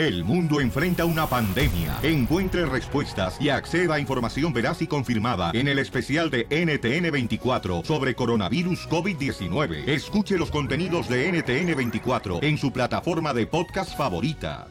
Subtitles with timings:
[0.00, 1.98] El mundo enfrenta una pandemia.
[2.02, 8.14] Encuentre respuestas y acceda a información veraz y confirmada en el especial de NTN24 sobre
[8.14, 9.86] coronavirus COVID-19.
[9.86, 14.68] Escuche los contenidos de NTN24 en su plataforma de podcast favorita.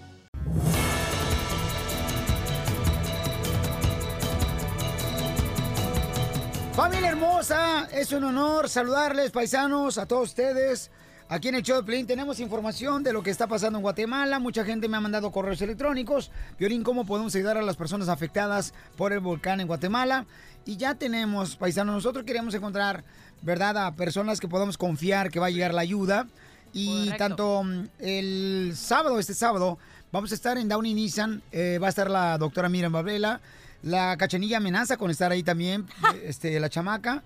[6.73, 10.89] Familia hermosa, es un honor saludarles, paisanos, a todos ustedes.
[11.31, 14.39] Aquí en el show de Plin tenemos información de lo que está pasando en Guatemala.
[14.39, 16.31] Mucha gente me ha mandado correos electrónicos.
[16.57, 20.25] Violín, ¿cómo podemos ayudar a las personas afectadas por el volcán en Guatemala?
[20.65, 23.03] Y ya tenemos, paisanos, nosotros queremos encontrar,
[23.43, 26.25] ¿verdad?, a personas que podamos confiar que va a llegar la ayuda.
[26.73, 29.77] Y tanto mm, el sábado, este sábado,
[30.11, 31.43] vamos a estar en Downey Nissan.
[31.51, 33.39] eh, va a estar la doctora Miriam Babela.
[33.83, 35.85] La cachanilla amenaza con estar ahí también,
[36.25, 37.21] este, la chamaca.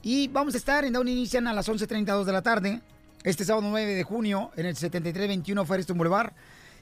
[0.00, 2.80] Y vamos a estar en Downey Nissan a las 11.32 de la tarde,
[3.24, 6.32] este sábado 9 de junio, en el 7321 Firestone Boulevard.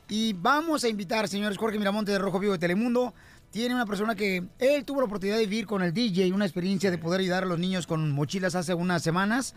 [0.09, 3.15] Y vamos a invitar, señores, Jorge Miramonte de Rojo Vivo de Telemundo.
[3.51, 6.91] Tiene una persona que él tuvo la oportunidad de vivir con el DJ, una experiencia
[6.91, 9.55] de poder ayudar a los niños con mochilas hace unas semanas.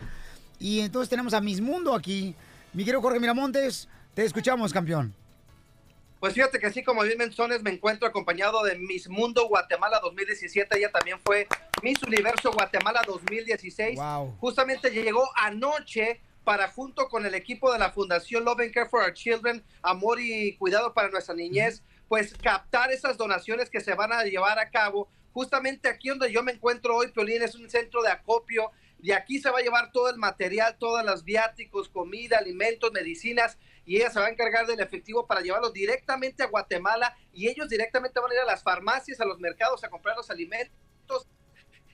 [0.58, 2.34] Y entonces tenemos a Miss Mundo aquí.
[2.72, 5.14] Mi querido Jorge Miramontes, te escuchamos, campeón.
[6.18, 10.78] Pues fíjate que así como bien menciones, me encuentro acompañado de Miss Mundo Guatemala 2017.
[10.78, 11.46] Ella también fue
[11.82, 13.96] Miss Universo Guatemala 2016.
[13.96, 14.36] Wow.
[14.38, 19.02] Justamente llegó anoche para junto con el equipo de la Fundación Love and Care for
[19.02, 24.12] Our Children, Amor y Cuidado para Nuestra Niñez, pues captar esas donaciones que se van
[24.12, 25.08] a llevar a cabo.
[25.32, 28.70] Justamente aquí donde yo me encuentro hoy, Piolín, es un centro de acopio.
[28.98, 33.56] De aquí se va a llevar todo el material, todos los viáticos, comida, alimentos, medicinas,
[33.86, 37.68] y ella se va a encargar del efectivo para llevarlos directamente a Guatemala y ellos
[37.68, 41.26] directamente van a ir a las farmacias, a los mercados a comprar los alimentos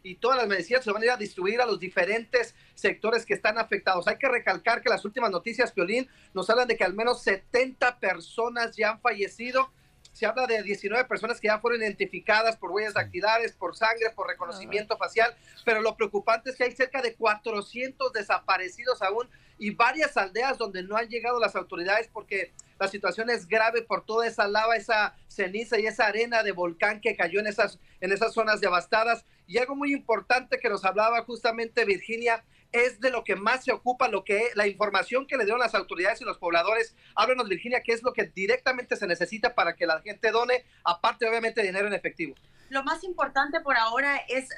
[0.06, 3.34] y todas las medicinas se van a ir a distribuir a los diferentes sectores que
[3.34, 4.06] están afectados.
[4.06, 7.98] Hay que recalcar que las últimas noticias, Piolín, nos hablan de que al menos 70
[7.98, 9.72] personas ya han fallecido.
[10.12, 14.28] Se habla de 19 personas que ya fueron identificadas por huellas dactilares, por sangre, por
[14.28, 15.34] reconocimiento facial,
[15.64, 19.28] pero lo preocupante es que hay cerca de 400 desaparecidos aún
[19.58, 24.04] y varias aldeas donde no han llegado las autoridades porque la situación es grave por
[24.06, 28.12] toda esa lava, esa ceniza y esa arena de volcán que cayó en esas, en
[28.12, 29.24] esas zonas devastadas.
[29.46, 33.72] Y algo muy importante que nos hablaba justamente Virginia es de lo que más se
[33.72, 36.96] ocupa, lo que la información que le dieron las autoridades y los pobladores.
[37.14, 41.28] Háblanos, Virginia, qué es lo que directamente se necesita para que la gente done, aparte
[41.28, 42.34] obviamente dinero en efectivo.
[42.68, 44.48] Lo más importante por ahora es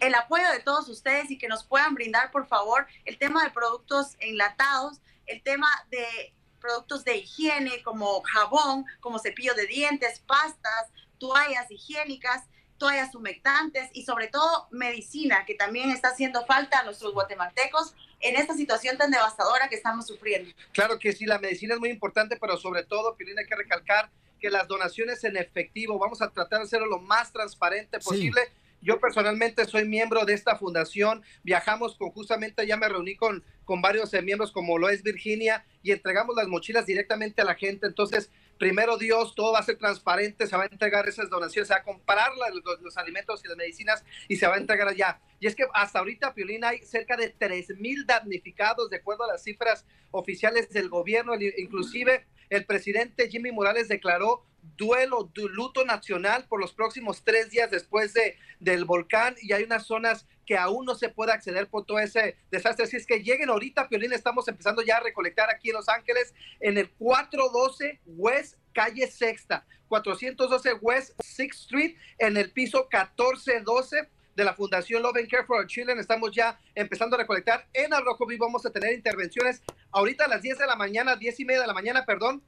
[0.00, 3.50] el apoyo de todos ustedes y que nos puedan brindar, por favor, el tema de
[3.50, 10.88] productos enlatados, el tema de productos de higiene como jabón, como cepillo de dientes, pastas,
[11.18, 12.44] toallas higiénicas,
[12.78, 18.36] toallas humectantes y sobre todo medicina que también está haciendo falta a nuestros guatemaltecos en
[18.36, 20.50] esta situación tan devastadora que estamos sufriendo.
[20.72, 24.10] Claro que sí, la medicina es muy importante, pero sobre todo, Piolín, hay que recalcar
[24.40, 28.40] que las donaciones en efectivo, vamos a tratar de hacerlo lo más transparente posible.
[28.84, 33.80] Yo personalmente soy miembro de esta fundación, viajamos con justamente, ya me reuní con, con
[33.80, 37.86] varios eh, miembros como lo es Virginia y entregamos las mochilas directamente a la gente.
[37.86, 41.72] Entonces, primero Dios, todo va a ser transparente, se va a entregar esas donaciones, se
[41.74, 45.18] va a comprar los, los alimentos y las medicinas y se va a entregar allá.
[45.40, 49.28] Y es que hasta ahorita, Piolín, hay cerca de 3 mil damnificados, de acuerdo a
[49.28, 51.32] las cifras oficiales del gobierno.
[51.56, 54.44] Inclusive, el presidente Jimmy Morales declaró
[54.76, 59.64] duelo, du- luto nacional por los próximos tres días después de, del volcán y hay
[59.64, 62.84] unas zonas que aún no se puede acceder por todo ese desastre.
[62.84, 66.34] Así es que lleguen ahorita, Piolín, estamos empezando ya a recolectar aquí en Los Ángeles
[66.60, 74.44] en el 412 West Calle Sexta, 412 West Sixth Street en el piso 1412 de
[74.44, 75.98] la Fundación Love and Care for Our Children.
[76.00, 78.46] Estamos ya empezando a recolectar en Arrojo Vivo.
[78.46, 81.66] Vamos a tener intervenciones ahorita a las 10 de la mañana, 10 y media de
[81.68, 82.42] la mañana, perdón.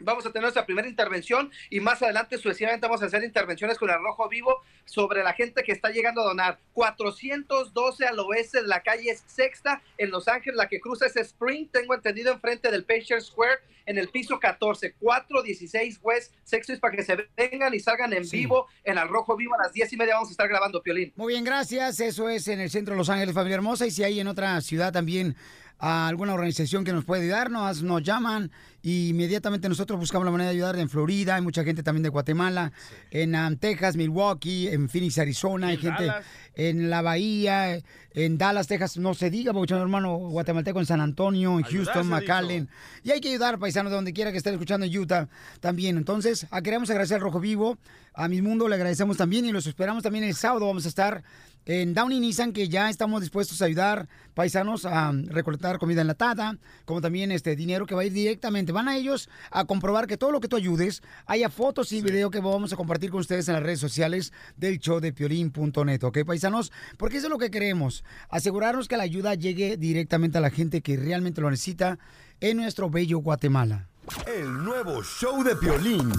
[0.00, 3.90] Vamos a tener nuestra primera intervención y más adelante sucesivamente vamos a hacer intervenciones con
[3.90, 6.58] el Rojo Vivo sobre la gente que está llegando a donar.
[6.72, 11.68] 412 al oeste de la calle Sexta en Los Ángeles, la que cruza ese Spring,
[11.70, 17.02] tengo entendido, enfrente del Picture Square en el piso 14, 416 West Sexta, para que
[17.02, 20.14] se vengan y salgan en vivo en el Rojo Vivo a las 10 y media
[20.14, 21.12] vamos a estar grabando, Piolín.
[21.16, 22.00] Muy bien, gracias.
[22.00, 23.86] Eso es en el centro de Los Ángeles, familia hermosa.
[23.86, 25.36] Y si hay en otra ciudad también
[25.78, 28.50] a alguna organización que nos puede ayudarnos, nos llaman
[28.84, 30.78] y inmediatamente nosotros buscamos la manera de ayudar.
[30.78, 32.70] En Florida hay mucha gente también de Guatemala,
[33.10, 36.26] en um, Texas, Milwaukee, en Phoenix, Arizona, hay en gente Dallas.
[36.54, 41.58] en la Bahía, en Dallas, Texas, no se diga, porque hermano guatemalteco en San Antonio,
[41.58, 42.68] en Houston, McAllen.
[43.02, 45.28] Y hay que ayudar, paisanos, de donde quiera que estén escuchando en Utah
[45.60, 45.96] también.
[45.96, 47.78] Entonces, ah, queremos agradecer al Rojo Vivo,
[48.12, 50.66] a Mi Mundo le agradecemos también y los esperamos también el sábado.
[50.66, 51.24] Vamos a estar
[51.66, 57.00] en Downey Nissan que ya estamos dispuestos a ayudar paisanos a recolectar comida enlatada, como
[57.00, 58.72] también este dinero que va a ir directamente.
[58.74, 62.30] Van a ellos a comprobar que todo lo que tú ayudes, haya fotos y video
[62.30, 66.18] que vamos a compartir con ustedes en las redes sociales del show de piolín.net, ¿ok,
[66.26, 66.72] paisanos?
[66.98, 70.82] Porque eso es lo que queremos, asegurarnos que la ayuda llegue directamente a la gente
[70.82, 72.00] que realmente lo necesita
[72.40, 73.88] en nuestro bello Guatemala.
[74.26, 76.12] El nuevo show de Piolín.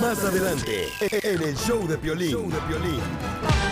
[0.00, 2.30] Más adelante, en el show de Piolín.
[2.30, 3.67] Show de Piolín.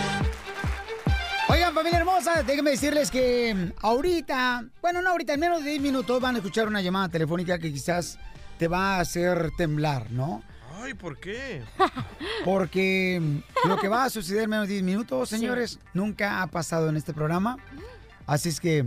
[1.49, 6.19] Oigan, familia hermosa, déjenme decirles que ahorita, bueno, no ahorita, en menos de 10 minutos
[6.19, 8.19] van a escuchar una llamada telefónica que quizás
[8.59, 10.43] te va a hacer temblar, ¿no?
[10.81, 11.63] Ay, ¿por qué?
[12.43, 13.21] Porque
[13.65, 16.97] lo que va a suceder en menos de 10 minutos, señores, nunca ha pasado en
[16.97, 17.57] este programa.
[18.25, 18.83] Así es que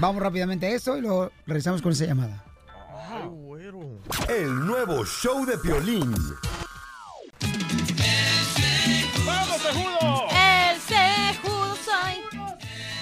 [0.00, 2.42] vamos rápidamente a eso y luego regresamos con esa llamada.
[3.10, 4.00] Ay, güero.
[4.30, 6.14] El nuevo show de Piolín.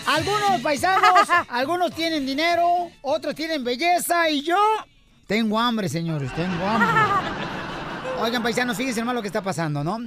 [0.06, 4.58] Algunos paisanos, algunos tienen dinero, otros tienen belleza y yo
[5.26, 6.88] tengo hambre, señores, tengo hambre.
[8.22, 9.98] Oigan, paisanos, fíjense hermano lo que está pasando, ¿no?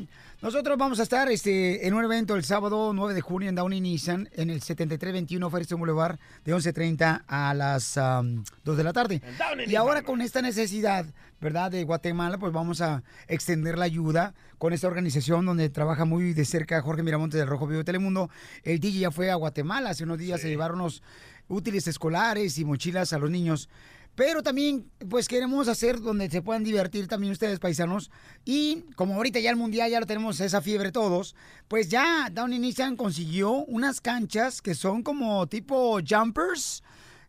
[0.41, 3.81] Nosotros vamos a estar este, en un evento el sábado 9 de junio en Downey
[3.81, 9.21] Nissan, en el 7321 Ferguson Boulevard, de 11.30 a las am, 2 de la tarde.
[9.67, 11.05] Y ahora con esta necesidad,
[11.41, 16.31] ¿verdad?, de Guatemala, pues vamos a extender la ayuda con esta organización donde trabaja muy
[16.31, 18.29] de cerca Jorge Miramonte del Rojo Vivo de Telemundo.
[18.63, 21.03] El DJ ya fue a Guatemala hace unos días a llevar unos
[21.49, 23.67] útiles escolares y mochilas a los niños.
[24.15, 28.09] Pero también, pues queremos hacer donde se puedan divertir también ustedes, paisanos.
[28.45, 31.35] Y como ahorita ya el mundial ya lo tenemos esa fiebre todos,
[31.67, 36.81] pues ya Downey Nissan consiguió unas canchas que son como tipo jumpers.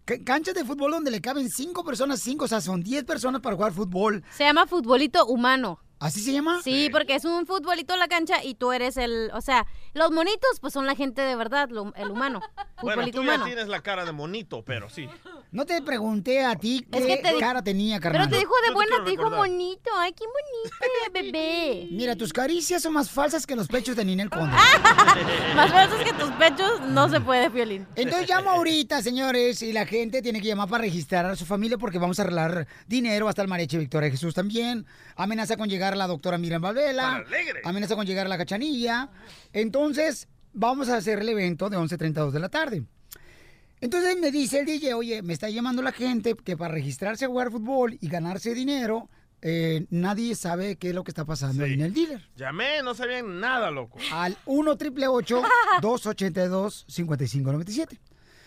[0.05, 3.41] ca- Canchas de fútbol donde le caben cinco personas, cinco, o sea, son 10 personas
[3.41, 4.23] para jugar fútbol.
[4.37, 5.81] Se llama futbolito humano.
[5.99, 6.61] ¿Así se llama?
[6.63, 10.11] Sí, porque es un futbolito en la cancha y tú eres el, o sea, los
[10.13, 12.41] monitos pues son la gente de verdad, lo- el humano.
[12.83, 13.47] Bueno, tú ya humano.
[13.47, 15.09] tienes la cara de monito, pero sí.
[15.57, 18.29] No te pregunté a ti qué Es que te di- cara tenía, carnal.
[18.29, 19.91] Pero te dijo de buena, quiero te dijo bonito.
[19.97, 21.89] Ay, qué bonito, bebé.
[21.93, 24.55] Mira, tus caricias son más falsas que los pechos de Ninel Conde.
[25.57, 27.87] Más falsos que tus pechos, no se puede, Violín.
[27.97, 31.79] Entonces llamo ahorita, señores, y la gente tiene que llamar para registrar a su familia
[31.79, 33.27] porque vamos a arreglar dinero.
[33.27, 34.85] Hasta el mariachi Victoria Jesús también.
[35.17, 37.25] Amenaza con llegar la doctora Miriam Valvela.
[37.65, 39.09] Amenaza con llegar la cachanilla.
[39.55, 42.83] Entonces, vamos a hacer el evento de 11.32 de la tarde.
[43.81, 47.29] Entonces me dice el DJ, oye, me está llamando la gente que para registrarse a
[47.29, 49.11] jugar fútbol y ganarse dinero,
[49.43, 52.27] eh, nadie sabe qué es lo que está pasando ahí en el dealer.
[52.37, 53.99] Llamé, no sabían nada, loco.
[54.13, 55.43] Al 1 888
[55.83, 58.01] 282 5597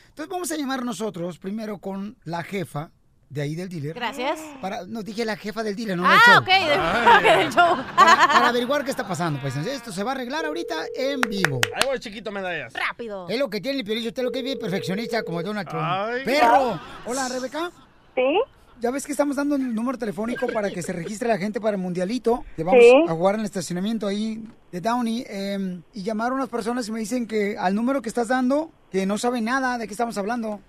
[0.09, 2.91] Entonces vamos a llamar nosotros primero con la jefa
[3.29, 3.93] de ahí del dealer.
[3.93, 4.39] Gracias.
[4.59, 6.37] Para, no dije la jefa del dealer, no del Ah, show.
[6.41, 7.77] ok, de- ok, del show.
[7.95, 9.55] Para, para averiguar qué está pasando, pues.
[9.55, 11.61] Esto se va a arreglar ahorita en vivo.
[11.75, 12.73] Ahí voy, chiquito medallas.
[12.73, 13.27] Rápido.
[13.29, 15.83] Es lo que tiene el piolillo, usted lo que es bien perfeccionista como Donald Trump.
[15.85, 16.21] Ay.
[16.25, 16.79] ¡Perro!
[17.05, 17.71] Hola, Rebeca.
[18.15, 18.39] ¿Sí?
[18.81, 21.75] Ya ves que estamos dando el número telefónico para que se registre la gente para
[21.75, 22.45] el mundialito.
[22.55, 22.93] Que vamos Sí.
[23.09, 24.41] a jugar en el estacionamiento ahí
[24.71, 25.25] de Downey.
[25.27, 29.05] eh, y llamaron unas personas y me dicen que al número que estás dando, que
[29.05, 30.61] no saben nada de qué estamos hablando.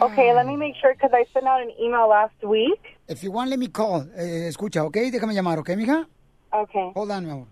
[0.00, 2.80] Okay, let me make sure because I sent out an email last week.
[3.08, 4.02] If you want, let me call.
[4.16, 4.96] Eh, escucha, ¿ok?
[5.10, 6.06] Déjame llamar, ¿ok, mija?
[6.52, 6.92] Okay.
[6.94, 7.46] Hold on, mi amor.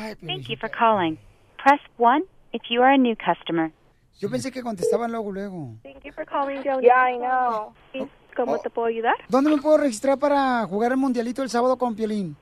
[0.00, 1.18] Ay, Thank you for calling.
[1.58, 2.22] Press 1
[2.52, 3.72] if you are a new customer.
[4.20, 5.74] Yo pensé que contestaban luego, luego.
[5.82, 6.82] Thank you for calling down.
[6.82, 7.74] Yeah, I know.
[8.36, 8.58] ¿Cómo Oh.
[8.58, 9.14] te puedo ayudar?
[9.28, 12.36] ¿Dónde me puedo registrar para jugar el mundialito el sábado con Piolín?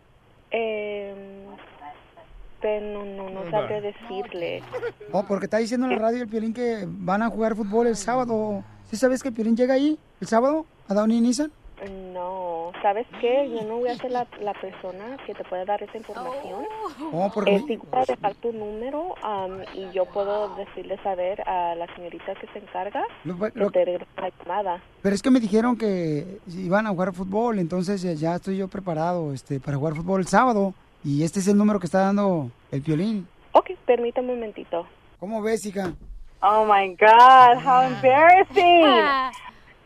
[0.50, 1.14] Eh,
[2.62, 4.62] pero no, no sabré decirle.
[5.12, 7.96] Oh, porque está diciendo en la radio el Piolín que van a jugar fútbol el
[7.96, 8.64] sábado.
[8.88, 11.50] ¿Sí sabes que el Piolín llega ahí el sábado a Downey Nissan?
[12.12, 13.50] No, ¿sabes qué?
[13.50, 16.64] Yo no voy a ser la, la persona que te puede dar esa información.
[17.12, 17.56] Oh, porque...
[17.56, 21.92] Eh, sí voy a dejar tu número am, y yo puedo decirle saber a la
[21.96, 24.82] señorita que se encarga Lo- que lo- te regrese la llamada.
[25.02, 28.68] Pero es que me dijeron que iban a jugar fútbol, entonces ya- ya estoy yo
[28.68, 30.74] preparado este, para jugar fútbol el sábado.
[31.04, 33.26] Y este es el número que está dando el Piolín.
[33.52, 34.86] Ok, permítame un momentito.
[35.18, 35.92] ¿Cómo ves, hija?
[36.40, 39.04] Oh my God, how embarrassing.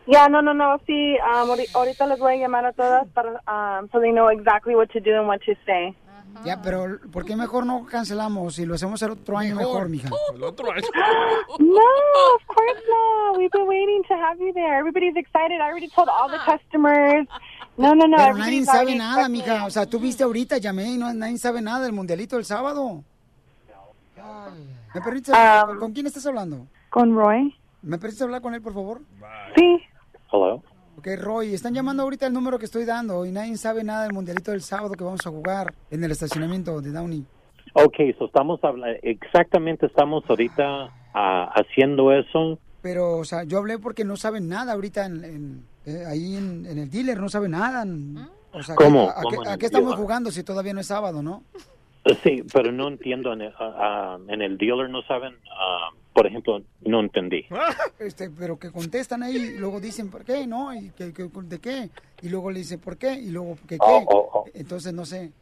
[0.06, 0.78] Yeah, no, no, no.
[0.86, 4.28] Sí, um, ahori- ahorita les voy a llamar a todas para um, so they know
[4.30, 5.94] exactly what to do and what to say.
[6.44, 10.10] Ya, pero ¿por qué mejor no cancelamos y lo hacemos el otro año mejor, mija?
[10.34, 10.86] El otro año.
[11.58, 13.38] No, of course not.
[13.38, 14.78] We've been waiting to have you there.
[14.78, 15.60] Everybody's excited.
[15.60, 17.26] I already told all the customers.
[17.76, 18.16] No, no, no.
[18.16, 19.64] Pero nadie sabe nada, mija.
[19.66, 23.02] O sea, tú viste ahorita, llamé y no, nadie sabe nada del mundialito del sábado.
[24.94, 25.70] ¿Me permites hablar?
[25.70, 26.66] Um, ¿Con quién estás hablando?
[26.90, 27.54] ¿Con Roy?
[27.82, 29.02] ¿Me permites hablar con él, por favor?
[29.54, 29.82] Sí.
[30.32, 30.62] Hello.
[30.98, 34.12] Ok, Roy, están llamando ahorita el número que estoy dando y nadie sabe nada del
[34.14, 37.24] mundialito del sábado que vamos a jugar en el estacionamiento de Downey.
[37.74, 42.58] Ok, so estamos hablando, exactamente estamos ahorita ah, haciendo eso.
[42.80, 46.66] Pero, o sea, yo hablé porque no saben nada ahorita en, en- eh, ahí en,
[46.66, 47.84] en el dealer, no saben nada.
[48.52, 49.08] O sea, ¿Cómo?
[49.08, 49.96] ¿a, a ¿Cómo qué, a estamos dealer?
[50.02, 51.42] jugando si todavía no es sábado, no?
[52.22, 55.34] Sí, pero no entiendo, en el, ah, ah, en el dealer no saben,
[56.16, 57.44] por ejemplo, no entendí.
[57.98, 60.46] Este, pero que contestan ahí, y luego dicen, ¿por qué?
[60.46, 60.72] ¿No?
[60.74, 61.90] ¿Y que, que- de qué?
[62.22, 63.14] Y luego le dicen, ¿por qué?
[63.14, 63.76] Y luego, ¿qué?
[63.76, 63.80] qué?
[63.80, 64.44] Oh, oh, oh.
[64.54, 65.32] Entonces, no sé.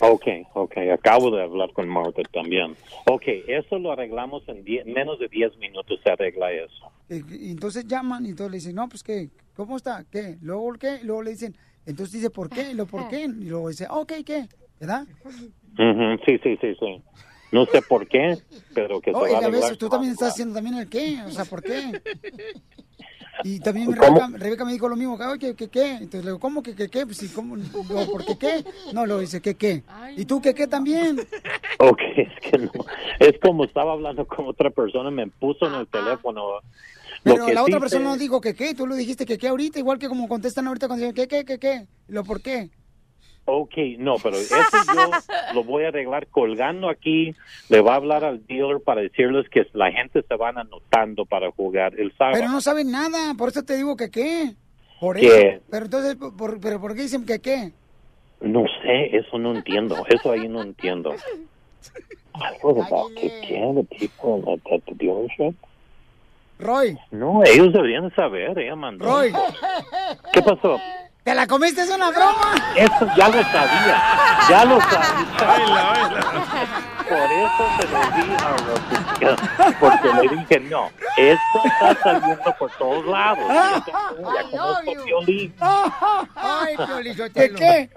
[0.00, 2.76] Ok, ok, acabo de hablar con Marta también.
[3.10, 6.92] Ok, eso lo arreglamos en die- menos de 10 minutos, se arregla eso.
[7.08, 10.04] Y, y entonces llaman y entonces le dicen, no, pues qué, ¿cómo está?
[10.10, 10.36] ¿Qué?
[10.42, 10.98] Luego, ¿qué?
[11.02, 11.54] Y luego le dicen,
[11.86, 12.70] entonces dice, ¿por qué?
[12.70, 13.24] Y luego, ¿por qué?
[13.24, 14.46] Y luego dice, ok, ¿qué?
[14.80, 15.06] ¿Verdad?
[15.24, 17.02] Ujú, Sí, sí, sí, sí.
[17.52, 18.38] No sé por qué,
[18.74, 21.44] pero que se va a veces tú también estás haciendo también el qué, o sea,
[21.44, 22.00] ¿por qué?
[23.44, 23.92] Y también.
[23.92, 25.90] Rebeca, Rebeca me dijo lo mismo, oye, ¿qué, qué?
[25.92, 27.04] Entonces le digo, ¿cómo que qué, qué?
[27.04, 27.56] Pues sí, ¿cómo?
[28.10, 28.64] ¿por qué qué?
[28.92, 29.82] No, luego dice, ¿qué, qué?
[30.16, 31.20] ¿Y tú qué, qué también?
[31.78, 32.70] Ok, es que no.
[33.18, 36.60] Es como estaba hablando con otra persona, me puso en el teléfono.
[37.24, 39.36] Lo Pero que la otra sí persona no dijo que qué, tú lo dijiste que
[39.36, 41.86] qué ahorita, igual que como contestan ahorita cuando dicen, ¿qué, qué, qué, qué?
[42.08, 42.70] ¿Y ¿Lo por qué?
[43.44, 44.54] Ok, no, pero eso
[44.94, 45.10] yo
[45.54, 47.34] lo voy a arreglar colgando aquí.
[47.68, 51.50] Le va a hablar al dealer para decirles que la gente se van anotando para
[51.50, 52.36] jugar el sábado.
[52.36, 54.54] Pero no saben nada, por eso te digo que qué.
[55.00, 55.26] Por ¿Qué?
[55.26, 55.64] eso.
[55.70, 57.72] Pero entonces, por, pero ¿por qué dicen que qué?
[58.40, 59.96] No sé, eso no entiendo.
[60.08, 61.12] Eso ahí no entiendo.
[62.34, 63.28] Algo about que
[63.98, 65.54] people at, at the dealership.
[66.58, 69.04] Roy, No, ellos deberían saber, ella mandó.
[69.04, 69.32] Roy,
[70.32, 70.78] ¿Qué pasó?
[71.24, 71.82] ¿Te la comiste?
[71.82, 72.54] ¿Es una broma?
[72.76, 74.02] Eso ya lo sabía,
[74.48, 76.20] ya lo sabía.
[77.08, 82.70] Por eso se lo di a Rosita, porque le dije, no, esto está saliendo por
[82.72, 83.44] todos lados.
[83.48, 85.54] Ya conozco Piolín.
[85.60, 87.90] Ay, Piolín, ¿De qué?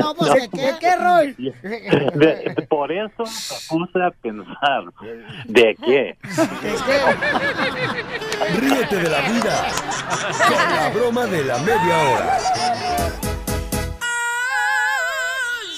[0.00, 1.32] No, pues, ¿de qué, qué, Roy?
[1.34, 1.52] De-
[2.54, 4.84] de- por eso me puse a pensar,
[5.46, 6.16] ¿de qué?
[8.58, 9.66] Ríete de la vida
[10.46, 12.38] con la broma de la media hora.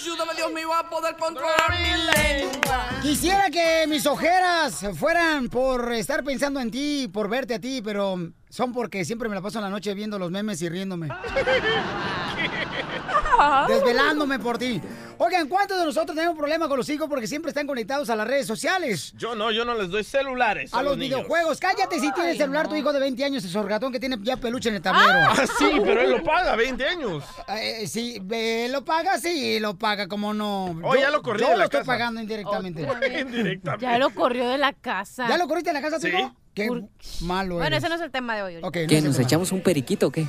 [0.03, 2.89] Ayúdame, Dios mío, a poder controlar mi lengua.
[3.03, 8.17] Quisiera que mis ojeras fueran por estar pensando en ti, por verte a ti, pero
[8.49, 11.09] son porque siempre me la paso en la noche viendo los memes y riéndome.
[13.69, 14.81] Desvelándome por ti.
[15.19, 18.27] Oigan, ¿cuántos de nosotros tenemos problema con los hijos porque siempre están conectados a las
[18.27, 19.13] redes sociales?
[19.17, 20.73] Yo no, yo no les doy celulares.
[20.75, 21.21] A los niños.
[21.21, 21.59] videojuegos.
[21.59, 24.69] Cállate si tiene celular tu hijo de 20 años, ese sorgatón que tiene ya peluche
[24.69, 25.31] en el tablero.
[25.31, 27.25] Ah, sí, pero él lo paga, 20 años.
[27.49, 30.79] Eh, sí, eh, lo paga, sí, lo paga, como no.
[30.83, 31.93] Oh, ya lo corrí Yo de lo la estoy casa.
[31.93, 32.83] pagando indirectamente.
[33.21, 33.85] Indirectamente.
[33.87, 35.27] Ya lo corrió de la casa.
[35.29, 36.09] ¿Ya lo corriste de la casa, tu Sí.
[36.15, 36.35] hijo?
[36.57, 36.71] Qué
[37.21, 37.79] malo Bueno, eres.
[37.85, 38.57] ese no es el tema de hoy.
[38.63, 40.27] Ok, ¿Qué, nos echamos un periquito o qué?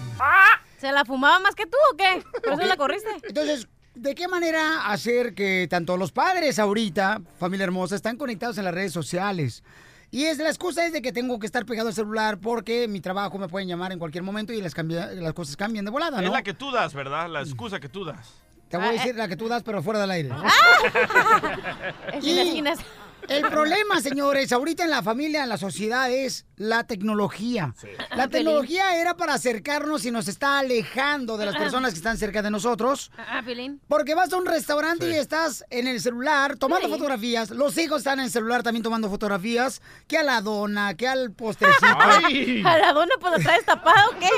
[0.77, 2.21] ¿Se la fumaba más que tú o qué?
[2.43, 3.07] ¿Por eso la corriste?
[3.29, 8.65] Entonces, ¿de qué manera hacer que tanto los padres ahorita, familia hermosa, están conectados en
[8.65, 9.63] las redes sociales?
[10.11, 12.99] Y es la excusa es de que tengo que estar pegado al celular porque mi
[12.99, 16.19] trabajo me pueden llamar en cualquier momento y las, cambia- las cosas cambian de volada,
[16.19, 16.33] Es ¿no?
[16.33, 17.29] la que tú das, ¿verdad?
[17.29, 18.33] La excusa que tú das.
[18.69, 20.29] Te voy a decir la que tú das, pero fuera del aire.
[22.13, 22.79] Esquinas, esquinas.
[23.27, 27.73] El problema, señores, ahorita en la familia, en la sociedad, es la tecnología.
[28.15, 32.17] La Ah, tecnología era para acercarnos y nos está alejando de las personas que están
[32.17, 33.11] cerca de nosotros.
[33.17, 33.81] Ah, Pilín.
[33.89, 36.93] Porque vas a un restaurante y estás en el celular tomando Sí.
[36.93, 37.49] fotografías.
[37.49, 39.81] Los hijos están en el celular también tomando fotografías.
[40.07, 41.85] Que a la dona, que al postrecito.
[42.65, 44.29] ¿A la dona pues la traes tapada o qué?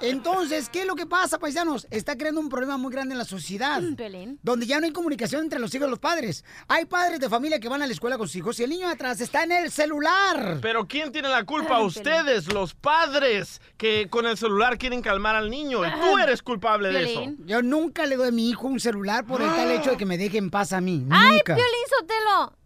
[0.00, 1.86] Entonces, ¿qué es lo que pasa, paisanos?
[1.90, 3.80] Está creando un problema muy grande en la sociedad.
[3.96, 4.38] Pelín.
[4.42, 6.44] Donde ya no hay comunicación entre los hijos y los padres.
[6.68, 8.88] Hay padres de familia que van a la escuela con sus hijos y el niño
[8.88, 10.58] atrás está en el celular.
[10.60, 11.76] Pero ¿quién tiene la culpa?
[11.78, 15.84] Ay, Ustedes, los padres, que con el celular quieren calmar al niño.
[15.86, 17.32] Y tú eres culpable de eso.
[17.46, 20.06] Yo nunca le doy a mi hijo un celular por el tal hecho de que
[20.06, 21.06] me deje en paz a mí.
[21.10, 21.54] Ay, Nunca.
[21.54, 22.63] Piolín Sotelo.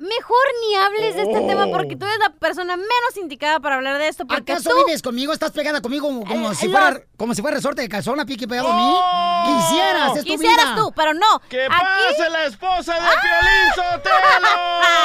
[0.00, 1.46] Mejor ni hables de este Oh.
[1.46, 4.26] tema porque tú eres la persona menos indicada para hablar de esto.
[4.26, 4.76] Porque ¿Acaso tú...
[4.86, 5.30] vives conmigo?
[5.32, 8.24] ¿Estás pegada conmigo como, Eh, si, los- fuera, como si fuera resorte de calzón a
[8.24, 8.94] pique pegado a mí?
[9.60, 10.76] Quisieras, es tu Quisieras vida.
[10.76, 11.40] tú, pero no.
[11.50, 14.16] ¡Que Aquí- pase la esposa de Piolín Sotelo!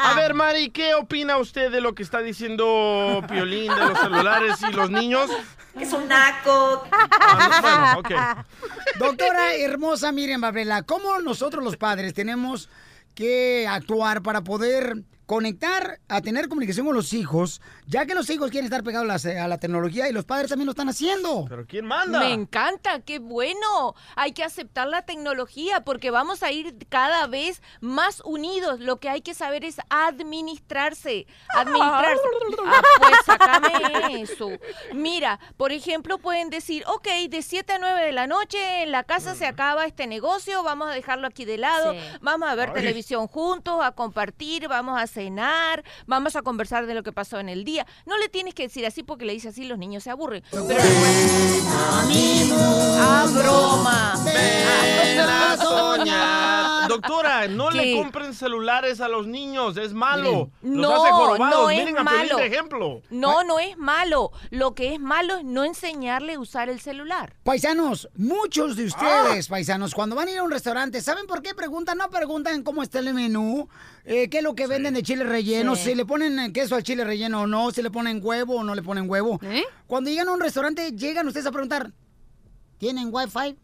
[0.00, 4.56] A ver, Mari, ¿qué opina usted de lo que está diciendo Piolín de los celulares
[4.68, 5.30] y los niños?
[5.78, 6.84] Es un naco.
[6.90, 8.10] Ah, no, bueno, ok.
[8.98, 12.68] Doctora hermosa Miriam Babrela, ¿cómo nosotros los padres tenemos
[13.18, 18.50] que actuar para poder conectar, a tener comunicación con los hijos, ya que los hijos
[18.50, 21.44] quieren estar pegados a la, a la tecnología y los padres también lo están haciendo.
[21.46, 22.18] ¿Pero quién manda?
[22.20, 23.94] Me encanta, qué bueno.
[24.16, 28.80] Hay que aceptar la tecnología porque vamos a ir cada vez más unidos.
[28.80, 31.26] Lo que hay que saber es administrarse.
[31.54, 32.22] Administrarse.
[32.70, 34.48] Ah, pues sácame eso.
[34.94, 39.04] Mira, por ejemplo, pueden decir, ok, de 7 a 9 de la noche en la
[39.04, 41.98] casa se acaba este negocio, vamos a dejarlo aquí de lado, Sí.
[42.20, 42.74] vamos a ver Ay.
[42.82, 47.48] televisión juntos, a compartir, vamos a cenar, vamos a conversar de lo que pasó en
[47.48, 47.84] el día.
[48.06, 50.44] No le tienes que decir así porque le dices así los niños se aburren.
[50.50, 50.64] Pero
[53.00, 54.14] Ah, broma.
[54.24, 56.88] Ven a soñar.
[56.88, 60.50] Doctora, no le compren celulares a los niños, es malo.
[60.62, 61.60] Los No, hace jorobados.
[61.62, 62.36] no es Miren a malo.
[62.36, 63.02] de ejemplo.
[63.10, 64.30] No, no es malo.
[64.50, 67.34] Lo que es malo es no enseñarle a usar el celular.
[67.42, 71.54] Paisanos, muchos de ustedes, paisanos, cuando van a ir a un restaurante, ¿saben por qué
[71.54, 71.98] preguntan?
[71.98, 73.68] No preguntan cómo está el menú,
[74.10, 76.82] eh, qué es lo que venden de chile relleno, si le ponen eh, queso al
[76.82, 79.38] chile relleno o no, si le ponen huevo o no le ponen huevo.
[79.86, 81.92] Cuando llegan a un restaurante, llegan ustedes a preguntar,
[82.78, 83.58] ¿tienen wifi?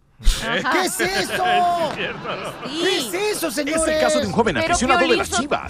[0.73, 1.45] ¿Qué es eso?
[1.95, 3.83] ¿Qué es eso, señores?
[4.63, 4.75] Pero,
[5.09, 5.19] Piolín,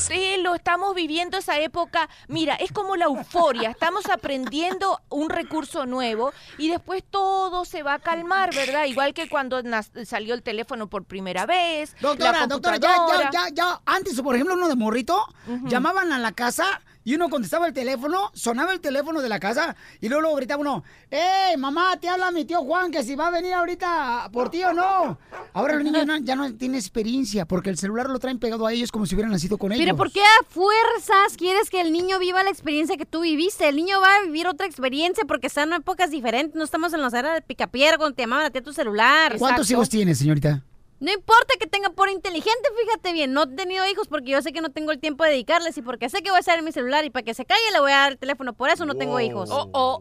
[0.00, 2.08] Sí, lo estamos viviendo esa época.
[2.28, 3.70] Mira, es como la euforia.
[3.70, 8.84] Estamos aprendiendo un recurso nuevo y después todo se va a calmar, ¿verdad?
[8.86, 9.60] Igual que cuando
[10.04, 11.94] salió el teléfono por primera vez.
[12.00, 13.80] Doctora, la doctora, ya, ya, ya.
[13.86, 15.24] Antes, por ejemplo, uno de morrito,
[15.64, 19.76] llamaban a la casa y uno contestaba el teléfono, sonaba el teléfono de la casa
[20.00, 23.28] y luego, luego gritaba uno, ¡Ey, mamá, te habla mi tío Juan que si va
[23.28, 25.18] a venir ahorita por ti o no!
[25.52, 28.72] Ahora los niños no- ya no tienen experiencia porque el celular lo traen pegado a
[28.72, 29.84] ellos como si hubieran nacido con ellos.
[29.84, 33.68] Pero ¿por qué a fuerzas quieres que el niño viva la experiencia que tú viviste?
[33.68, 36.54] El niño va a vivir otra experiencia porque están en épocas diferentes.
[36.56, 39.36] No estamos en la era del picapiedra cuando te llamaban a ti a tu celular.
[39.38, 40.62] ¿Cuántos hijos tienes, señorita?
[41.00, 43.32] No importa que tenga por inteligente, fíjate bien.
[43.32, 45.82] No he tenido hijos porque yo sé que no tengo el tiempo de dedicarles y
[45.82, 47.80] porque sé que voy a estar en mi celular y para que se calle le
[47.80, 48.52] voy a dar el teléfono.
[48.54, 49.50] Por eso no tengo hijos.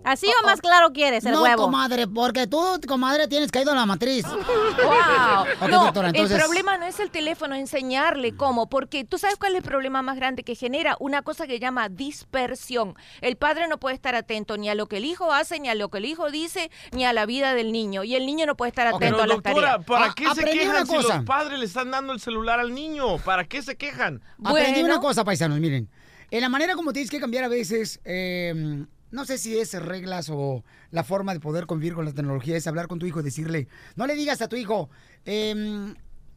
[0.03, 1.63] Así o más claro quieres, el no, huevo.
[1.63, 4.25] comadre, porque tú, comadre, tienes caído en la matriz.
[4.83, 5.41] Wow.
[5.61, 6.37] Ok, no, doctora, entonces...
[6.37, 10.01] el problema no es el teléfono, enseñarle cómo, porque tú sabes cuál es el problema
[10.01, 12.95] más grande que genera una cosa que llama dispersión.
[13.21, 15.75] El padre no puede estar atento ni a lo que el hijo hace, ni a
[15.75, 18.55] lo que el hijo dice, ni a la vida del niño, y el niño no
[18.55, 19.85] puede estar atento Pero a las doctora, tareas.
[19.85, 21.17] ¿para Ah, qué se quejan una si cosa.
[21.17, 23.17] los padres le están dando el celular al niño?
[23.19, 24.21] ¿Para qué se quejan?
[24.43, 25.89] Aprendí una cosa, paisanos, miren.
[26.31, 30.29] En la manera como tienes que cambiar a veces, eh, no sé si es reglas
[30.31, 33.23] o la forma de poder convivir con la tecnología, es hablar con tu hijo y
[33.23, 34.89] decirle, no le digas a tu hijo,
[35.25, 35.93] eh,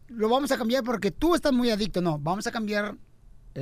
[0.08, 2.00] lo vamos a cambiar porque tú estás muy adicto.
[2.00, 2.96] No, vamos a cambiar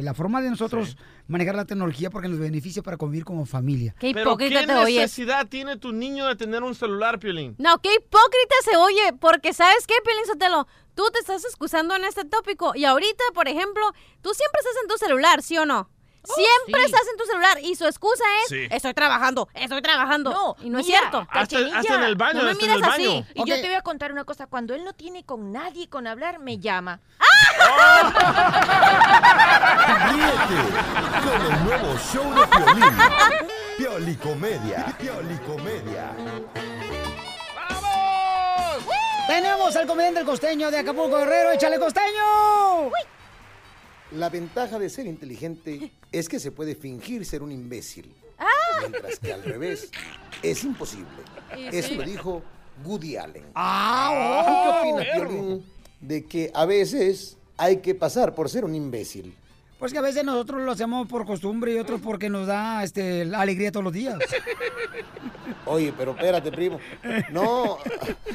[0.02, 0.96] la forma de nosotros
[1.28, 3.94] manejar la tecnología porque nos beneficia para convivir como familia.
[4.00, 7.54] ¿Pero qué necesidad tiene tu niño de tener un celular, Piolín?
[7.58, 10.66] No, qué hipócrita se oye, porque ¿sabes qué, Pelín Sotelo?
[10.94, 13.82] Tú te estás excusando en este tópico y ahorita, por ejemplo,
[14.22, 15.90] tú siempre estás en tu celular, ¿sí o no?
[16.26, 16.86] Siempre sí.
[16.86, 18.66] estás en tu celular y su excusa es Sí.
[18.70, 20.30] estoy trabajando, estoy trabajando.
[20.32, 21.26] No, y no es cierto.
[21.30, 23.10] Hasta- en el baño, no me el mires baño.
[23.10, 23.24] así.
[23.34, 26.06] Y yo te voy a contar una cosa, cuando él no tiene con nadie con
[26.06, 27.00] hablar, me llama.
[30.10, 30.60] Ríete
[31.22, 32.96] con el nuevo show de Piolín.
[33.76, 34.94] Piolicomedia.
[34.98, 36.12] Piolicomedia.
[39.26, 42.90] Tenemos al comediante el costeño de Acapulco Guerrero, échale costeño.
[44.12, 48.14] La ventaja de ser inteligente es que se puede fingir ser un imbécil,
[48.80, 49.90] mientras que al revés
[50.42, 51.08] es imposible.
[51.72, 52.42] Eso lo dijo
[52.84, 53.46] Woody Allen.
[53.54, 54.10] Ah,
[54.44, 55.16] ¿Tú oh, ¿Qué opinas.
[55.16, 55.64] Piolín,
[56.06, 59.34] de que a veces hay que pasar por ser un imbécil?
[59.78, 63.24] Pues que a veces nosotros lo hacemos por costumbre y otros porque nos da este,
[63.24, 64.18] la alegría todos los días.
[65.66, 66.78] Oye, pero espérate, primo.
[67.30, 67.78] No,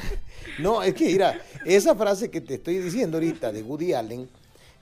[0.58, 4.28] no, es que mira, esa frase que te estoy diciendo ahorita de Woody Allen,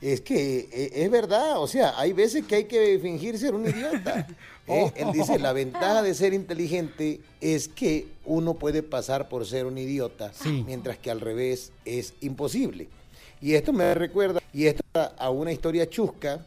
[0.01, 3.67] es que eh, es verdad, o sea, hay veces que hay que fingir ser un
[3.67, 4.27] idiota.
[4.71, 9.65] Eh, Él dice, la ventaja de ser inteligente es que uno puede pasar por ser
[9.65, 10.31] un idiota,
[10.67, 12.87] mientras que al revés es imposible.
[13.41, 16.45] Y esto me recuerda, y esto a una historia chusca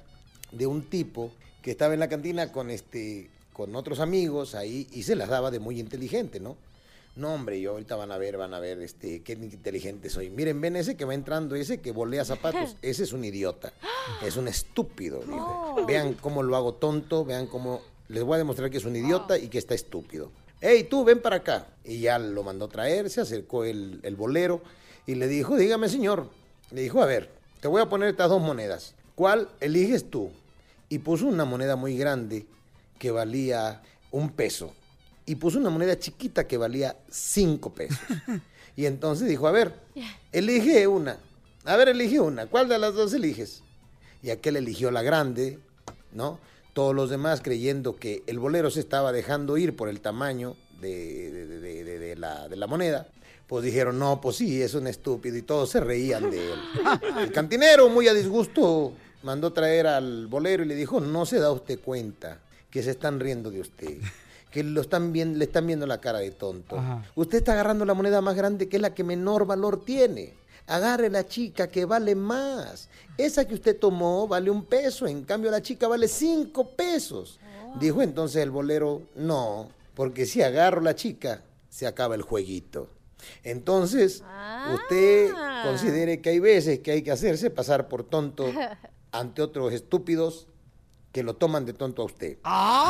[0.52, 1.32] de un tipo
[1.64, 5.52] que estaba en la cantina con este con otros amigos ahí y se las daba
[5.52, 6.56] de muy inteligente, ¿no?
[7.16, 10.30] No, hombre, yo ahorita van a ver, van a ver este qué inteligente soy.
[10.30, 13.74] Miren, ven ese que va entrando, ese que volea zapatos, ese es un idiota.
[14.24, 15.20] Es un estúpido.
[15.20, 15.86] dijo.
[15.86, 19.38] Vean cómo lo hago tonto, vean cómo les voy a demostrar que es un idiota
[19.38, 20.32] y que está estúpido.
[20.62, 21.68] Hey, tú, ven para acá.
[21.84, 24.62] Y ya lo mandó traer, se acercó el, el bolero
[25.06, 26.30] y le dijo, dígame, señor.
[26.72, 28.96] Le dijo, a ver, te voy a poner estas dos monedas.
[29.16, 30.32] ¿Cuál eliges tú?
[30.88, 32.46] Y puso una moneda muy grande
[33.00, 34.74] que valía un peso.
[35.26, 37.98] Y puso una moneda chiquita que valía cinco pesos.
[38.74, 39.74] Y entonces dijo, a ver,
[40.32, 41.18] elige una.
[41.66, 42.48] A ver, elige una.
[42.48, 43.64] ¿Cuál de las dos eliges?
[44.24, 45.60] Y aquel eligió la grande
[46.14, 46.40] ¿no?
[46.74, 51.32] Todos los demás creyendo que el bolero se estaba dejando ir por el tamaño de,
[51.32, 53.08] de- de- de- la, de la moneda,
[53.46, 56.60] pues dijeron, no, pues sí, es un estúpido y todos se reían de él.
[57.20, 61.52] El cantinero, muy a disgusto, mandó traer al bolero y le dijo, no se da
[61.52, 63.98] usted cuenta que se están riendo de usted,
[64.52, 66.78] que lo están viendo, le están viendo la cara de tonto.
[66.78, 67.04] Ajá.
[67.16, 70.34] Usted está agarrando la moneda más grande que es la que menor valor tiene.
[70.68, 72.90] Agarre la chica que vale más.
[73.18, 77.40] Esa que usted tomó vale un peso, en cambio la chica vale cinco pesos.
[77.80, 82.90] Dijo entonces el bolero, no, porque si agarro la chica, se acaba el jueguito.
[83.44, 84.24] Entonces,
[84.74, 85.32] usted
[85.64, 88.52] considere que hay veces que hay que hacerse pasar por tonto
[89.12, 90.48] ante otros estúpidos
[91.12, 92.38] que lo toman de tonto a usted.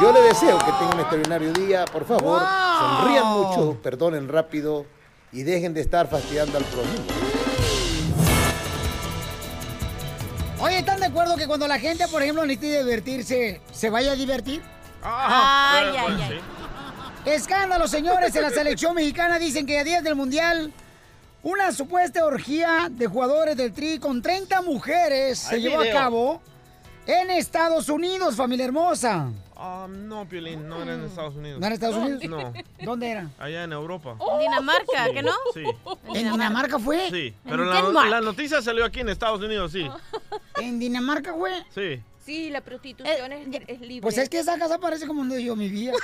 [0.02, 1.86] Yo le deseo que tenga un extraordinario día.
[1.86, 2.80] Por favor, ¡Wow!
[3.00, 4.86] sonrían mucho, perdonen rápido
[5.32, 7.04] y dejen de estar fastidiando al prójimo.
[10.60, 14.16] Oye, ¿están de acuerdo que cuando la gente, por ejemplo, necesita divertirse, se vaya a
[14.16, 14.62] divertir?
[15.02, 16.42] Ay, ay, ay.
[17.26, 20.72] Escándalo, señores, en la selección mexicana dicen que a días del Mundial,
[21.42, 25.98] una supuesta orgía de jugadores del Tri con 30 mujeres se Hay llevó video.
[25.98, 26.42] a cabo
[27.08, 29.30] en Estados Unidos, familia hermosa.
[29.56, 31.60] Ah, no, Piolín, no era en Estados Unidos.
[31.60, 32.24] ¿No era en Estados Unidos?
[32.30, 33.30] No, ¿Dónde era?
[33.38, 34.16] allá en Europa.
[34.34, 35.34] En Dinamarca, ¿que no?
[35.54, 35.64] Sí.
[36.16, 37.10] ¿En Dinamarca fue?
[37.12, 39.88] Sí, En pero la, la noticia salió aquí en Estados Unidos, sí.
[40.58, 41.52] ¿En Dinamarca fue?
[41.74, 42.02] Sí.
[42.24, 44.02] Sí, la prostitución es, es libre.
[44.02, 45.92] Pues es que esa casa parece como donde yo vivía.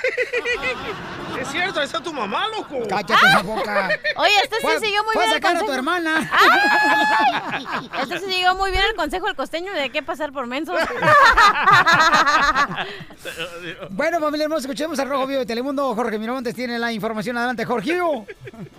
[1.38, 2.80] Es cierto, esa es tu mamá, loco.
[2.88, 3.90] Cállate la boca.
[4.16, 6.30] Oye, este sí siguió muy a bien el sacar a tu hermana.
[8.02, 10.74] Este sí siguió muy bien el consejo del costeño de qué pasar por menso.
[13.90, 15.94] Bueno, familia hermosa, escuchemos al Rojo Vivo de Telemundo.
[15.94, 17.36] Jorge Miramontes tiene la información.
[17.36, 18.00] Adelante, Jorge.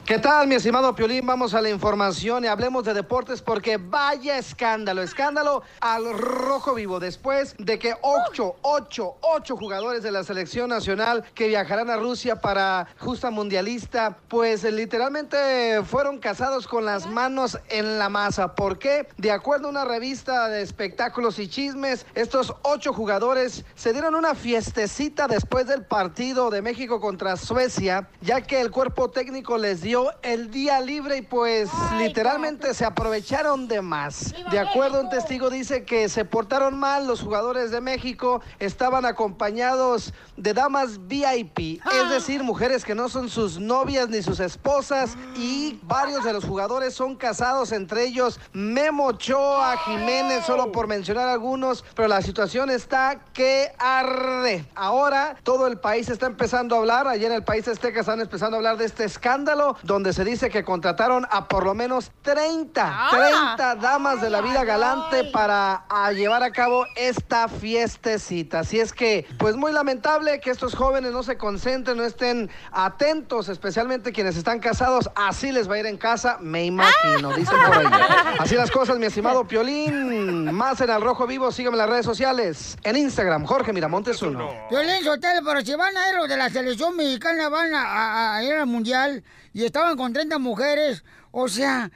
[0.05, 1.25] ¿Qué tal, mi estimado Piolín?
[1.25, 6.99] Vamos a la información y hablemos de deportes porque vaya escándalo, escándalo al rojo vivo
[6.99, 12.37] después de que ocho, ocho, ocho jugadores de la selección nacional que viajarán a Rusia
[12.37, 18.55] para justa mundialista, pues eh, literalmente fueron casados con las manos en la masa.
[18.55, 19.07] ¿Por qué?
[19.17, 24.33] De acuerdo a una revista de espectáculos y chismes, estos ocho jugadores se dieron una
[24.33, 30.11] fiestecita después del partido de México contra Suecia, ya que el cuerpo técnico les dio
[30.23, 34.33] el día libre y pues literalmente se aprovecharon de más.
[34.49, 40.13] De acuerdo, un testigo dice que se portaron mal los jugadores de México, estaban acompañados
[40.37, 45.79] de damas VIP, es decir, mujeres que no son sus novias ni sus esposas y
[45.83, 51.83] varios de los jugadores son casados, entre ellos Memo Ochoa, Jiménez, solo por mencionar algunos,
[51.95, 54.65] pero la situación está que arde.
[54.75, 58.55] Ahora todo el país está empezando a hablar, allá en el país azteca están empezando
[58.55, 63.07] a hablar de este escándalo donde se dice que contrataron a por lo menos 30,
[63.11, 68.59] 30 damas de la vida galante para a llevar a cabo esta fiestecita.
[68.59, 73.49] Así es que, pues muy lamentable que estos jóvenes no se concentren, no estén atentos,
[73.49, 75.09] especialmente quienes están casados.
[75.15, 77.85] Así les va a ir en casa, me imagino, dicen por ahí.
[78.39, 80.53] Así las cosas, mi estimado Piolín.
[80.53, 82.77] Más en Al Rojo Vivo, sígueme en las redes sociales.
[82.83, 84.49] En Instagram, Jorge Miramontes uno.
[84.69, 88.35] Violín Sotelo, pero si van a ir los de la selección mexicana, van a, a-
[88.37, 91.89] a ir al mundial y estaban con 30 mujeres, o sea,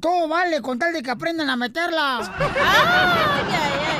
[0.00, 2.20] todo vale con tal de que aprendan a meterla.
[3.50, 3.99] Ríete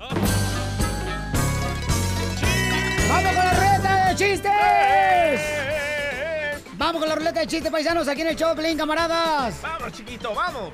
[3.08, 5.40] ¡Vamos con la ruleta de chistes!
[6.76, 9.62] Vamos con la ruleta de chistes, paisanos, aquí en el show Pelín, camaradas.
[9.62, 10.72] Vamos, chiquito, vamos.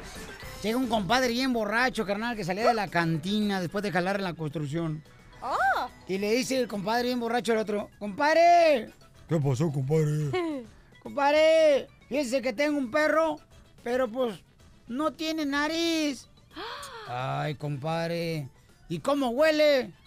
[0.63, 4.25] Llega un compadre bien borracho, carnal, que salía de la cantina después de jalar en
[4.25, 5.03] la construcción.
[5.47, 5.89] Oh.
[6.09, 8.91] Y le dice el compadre bien borracho al otro, compadre.
[9.29, 10.31] ¿Qué pasó, compadre?
[11.03, 13.37] compadre, fíjese que tengo un perro,
[13.83, 14.41] pero pues
[14.89, 16.29] no tiene nariz.
[17.09, 18.49] Ay, compadre.
[18.89, 19.93] ¿Y cómo huele?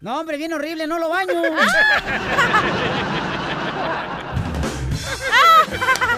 [0.00, 1.34] No, hombre, bien horrible, no lo baño.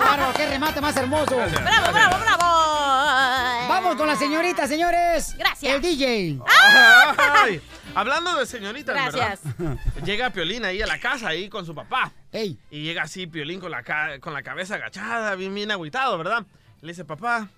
[0.03, 1.37] Claro, qué remate más hermoso.
[1.37, 3.69] ¡Bravo, bravo, bravo!
[3.69, 5.35] Vamos con la señorita, señores.
[5.37, 5.75] Gracias.
[5.75, 6.41] El DJ.
[6.47, 7.61] Ay,
[7.95, 9.41] hablando de señoritas, Gracias.
[9.59, 9.79] ¿verdad?
[10.05, 12.13] Llega Piolín ahí a la casa, ahí con su papá.
[12.33, 12.59] Ey.
[12.71, 16.45] Y llega así Piolín con la, ca- con la cabeza agachada, bien, bien agüitado, ¿verdad?
[16.81, 17.49] Le dice, papá,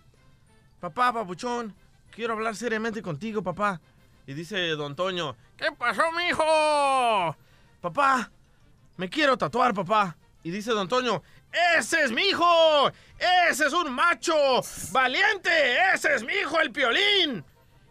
[0.81, 1.75] papá, papuchón,
[2.11, 3.81] quiero hablar seriamente contigo, papá.
[4.27, 7.37] Y dice don Toño, ¿qué pasó, mijo?
[7.81, 8.31] Papá,
[8.97, 10.17] me quiero tatuar, papá.
[10.43, 11.23] Y dice don Toño,
[11.79, 12.91] ¡ese es mi hijo!
[13.49, 14.35] ¡Ese es un macho!
[14.93, 15.51] ¡Valiente!
[15.95, 17.45] ¡Ese es mi hijo, el Piolín!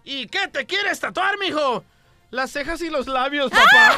[0.04, 1.84] ¿Y qué te quieres tatuar, mijo?
[2.34, 3.96] Las cejas y los labios, papá.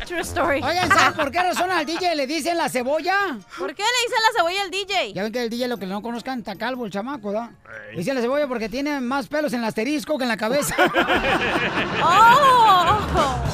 [0.06, 0.62] True story.
[0.62, 3.36] Oigan, ¿saben por qué razón al DJ le dicen la cebolla?
[3.58, 5.12] ¿Por qué le dicen la cebolla al DJ?
[5.12, 7.52] Ya ven que el DJ, lo que no conozcan, está calvo el chamaco, ¿da?
[7.90, 10.74] Le dicen la cebolla porque tiene más pelos en el asterisco que en la cabeza.
[12.02, 13.44] ¡Oh!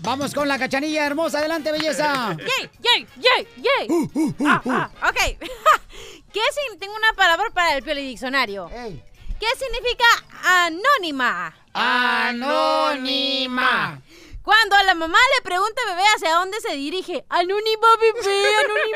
[0.00, 1.38] Vamos con la cachanilla hermosa.
[1.38, 2.36] Adelante, belleza.
[2.36, 3.88] ¡Yay, yay, yay, yay!
[4.44, 5.16] Ah, ah, ok.
[6.32, 6.80] ¿Qué significa?
[6.80, 8.68] Tengo una palabra para el diccionario.
[9.42, 10.06] ¿Qué significa
[10.44, 11.52] anónima?
[11.74, 13.68] Anónima.
[14.40, 17.24] Cuando la mamá le pregunta al bebé hacia dónde se dirige.
[17.28, 18.20] Anónima, bebé,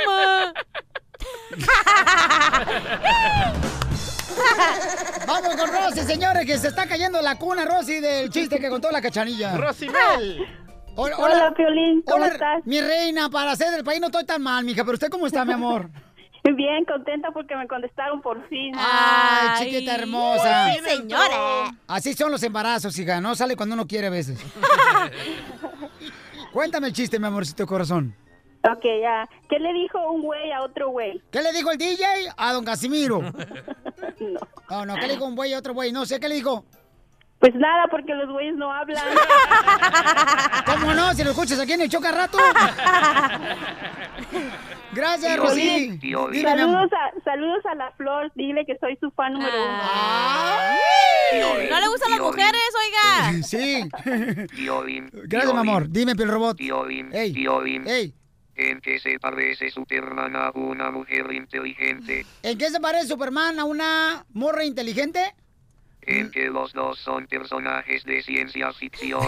[0.07, 0.55] anónima.
[5.27, 8.93] Vamos con Rosy, señores, que se está cayendo la cuna, Rosy, del chiste que contó
[8.93, 9.57] la cachanilla.
[9.57, 10.47] Rosimel.
[10.95, 12.65] Hola, Hola, Piolín, ¿cómo Hola, estás?
[12.65, 15.45] Mi reina, para ser del país no estoy tan mal, mija, pero usted cómo está,
[15.45, 15.91] mi amor.
[16.55, 18.73] Bien, contenta porque me contestaron por fin.
[18.77, 20.73] Ay, chiquita hermosa.
[20.73, 21.75] Sí, señora.
[21.87, 24.39] Así son los embarazos, hija, no sale cuando uno quiere a veces.
[26.53, 28.15] Cuéntame el chiste, mi amorcito corazón.
[28.63, 29.29] Ok, ya.
[29.49, 31.23] ¿Qué le dijo un güey a otro güey?
[31.31, 32.05] ¿Qué le dijo el DJ
[32.37, 33.21] a don Casimiro?
[33.23, 34.41] no.
[34.71, 35.93] No, no, ¿qué le dijo un güey a otro güey?
[35.93, 36.65] No sé, ¿qué le dijo?
[37.39, 39.05] Pues nada, porque los güeyes no hablan.
[40.67, 41.13] ¿Cómo no?
[41.13, 42.39] Si lo escuchas aquí en el choca rato.
[44.93, 46.01] Gracias, Rosy.
[46.43, 49.83] Saludos a, saludos a la Flor, dile que soy su fan número uno.
[51.71, 53.43] ¿No le gustan las mujeres, oiga?
[53.43, 53.87] Sí.
[55.25, 55.91] Gracias, mi amor.
[55.91, 56.59] Dime, Piel Robot.
[56.59, 58.15] Ey.
[58.55, 62.25] ¿En qué se parece Superman a una mujer inteligente?
[62.43, 65.35] ¿En qué se parece Superman a una morra inteligente?
[66.07, 69.21] En que los dos son personajes de ciencia ficción.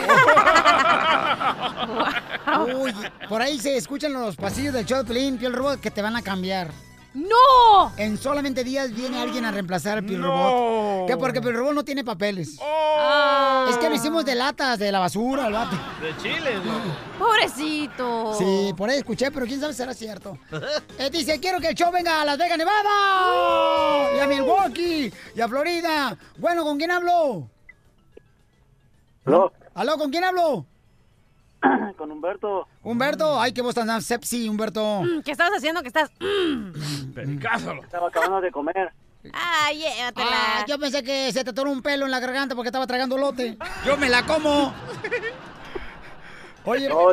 [2.76, 2.94] Uy,
[3.28, 6.14] por ahí se escuchan los pasillos del show de Pelín, Piel Robot, que te van
[6.14, 6.70] a cambiar.
[7.18, 7.92] ¡No!
[7.96, 10.28] En solamente días viene alguien a reemplazar a Piel No.
[10.28, 11.08] Robot.
[11.08, 11.16] ¿Qué?
[11.16, 12.58] Porque Piel Robot no tiene papeles.
[12.62, 13.66] Ah.
[13.68, 15.76] Es que lo hicimos de latas, de la basura, el vato.
[16.00, 16.96] De Chile, loco.
[17.18, 18.34] Pobrecito.
[18.34, 20.38] Sí, por ahí escuché, pero quién sabe si será cierto.
[20.98, 24.16] Eh, dice, quiero que el show venga a Las Vegas, Nevada.
[24.16, 25.12] Y a Milwaukee.
[25.34, 26.16] Y a Florida.
[26.36, 27.48] Bueno, ¿con quién hablo?
[29.24, 29.52] ¿Aló?
[29.74, 30.64] ¿Aló, con quién hablo?
[31.96, 32.68] Con Humberto.
[32.82, 33.40] Humberto.
[33.40, 35.02] Ay, qué voz tan sepsi, Humberto.
[35.02, 35.82] Mm, ¿Qué estabas haciendo?
[35.82, 36.10] ¿Qué estás?
[36.20, 37.12] Mm.
[37.12, 37.82] Pericázalo.
[37.82, 38.92] Estaba acabando de comer.
[39.32, 40.28] Ay, llévatela.
[40.30, 43.18] Ah, yo pensé que se te atoró un pelo en la garganta porque estaba tragando
[43.18, 43.56] lote.
[43.84, 44.72] Yo me la como.
[46.64, 47.08] Oye, No,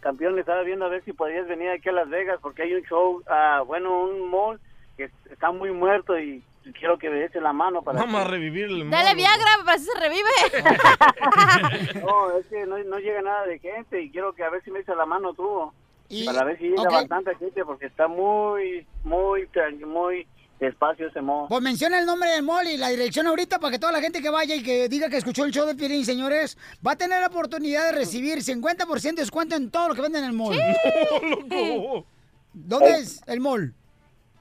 [0.00, 2.74] campeón, le estaba viendo a ver si podías venir aquí a Las Vegas porque hay
[2.74, 4.60] un show, ah, bueno, un mall
[4.96, 6.42] que está muy muerto y
[6.78, 8.00] quiero que me eche la mano para...
[8.00, 9.16] Vamos a revivir el Dale mono.
[9.16, 12.00] Viagra, para si se revive.
[12.02, 14.70] No, es que no, no llega nada de gente y quiero que a ver si
[14.70, 15.72] me echa la mano tú.
[16.08, 19.48] Y- Para ver si llega bastante gente porque está muy, muy,
[19.86, 20.26] muy
[20.60, 21.46] despacio ese mall.
[21.48, 24.22] Pues menciona el nombre del mall y la dirección ahorita para que toda la gente
[24.22, 27.20] que vaya y que diga que escuchó el show de Piolín, señores, va a tener
[27.20, 30.56] la oportunidad de recibir 50% de descuento en todo lo que venden en el mall.
[32.52, 33.74] ¿Dónde es el mall?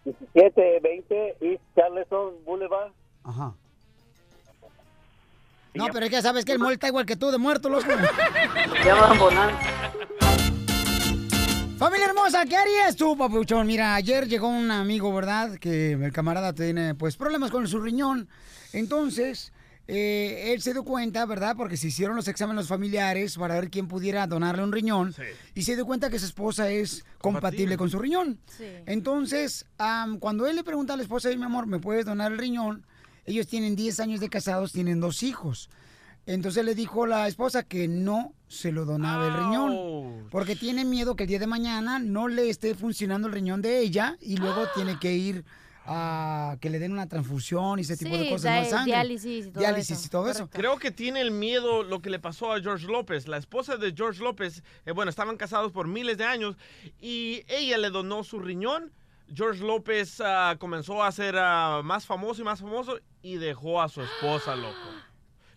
[0.06, 2.92] 1720 East Charleston Boulevard.
[3.24, 3.54] Ajá.
[5.74, 7.86] No, pero es que sabes que el mall está igual que tú, de muerto, loco.
[8.86, 9.60] Llama Bonanza.
[11.78, 13.68] Familia hermosa, ¿qué harías tú, papuchón?
[13.68, 15.58] Mira, ayer llegó un amigo, ¿verdad?
[15.60, 18.30] Que el camarada tiene, pues, problemas con su riñón.
[18.72, 19.52] Entonces,
[19.88, 21.56] eh, él se dio cuenta, ¿verdad?
[21.56, 25.14] Porque se hicieron los exámenes familiares para ver quién pudiera donarle un riñón.
[25.54, 28.40] Y se dio cuenta que su esposa es compatible, con su riñón.
[28.86, 32.32] Entonces, am, cuando él le pregunta a la esposa, "Oye, mi amor, ¿me puedes donar
[32.32, 32.86] el riñón?
[33.26, 35.70] Ellos tienen 10 años de casados, tienen dos hijos.
[36.28, 40.28] Entonces le dijo la esposa que no se lo donaba el riñón.
[40.32, 43.80] Porque tiene miedo que el día de mañana no le esté funcionando el riñón de
[43.80, 45.46] ella y luego tiene que ir
[45.88, 48.64] a que le den una transfusión y ese tipo de cosas.
[48.64, 48.94] no sangre.
[48.94, 50.08] diálisis y todo Diálisis eso.
[50.08, 50.50] y todo eso.
[50.50, 53.28] Creo que tiene el miedo lo que le pasó a George López.
[53.28, 56.56] La esposa de George López, eh, bueno, estaban casados por miles de años
[57.00, 58.92] y ella le donó su riñón.
[59.34, 63.90] George López ah, comenzó a ser ah, más famoso y más famoso y dejó a
[63.90, 64.76] su esposa, loco.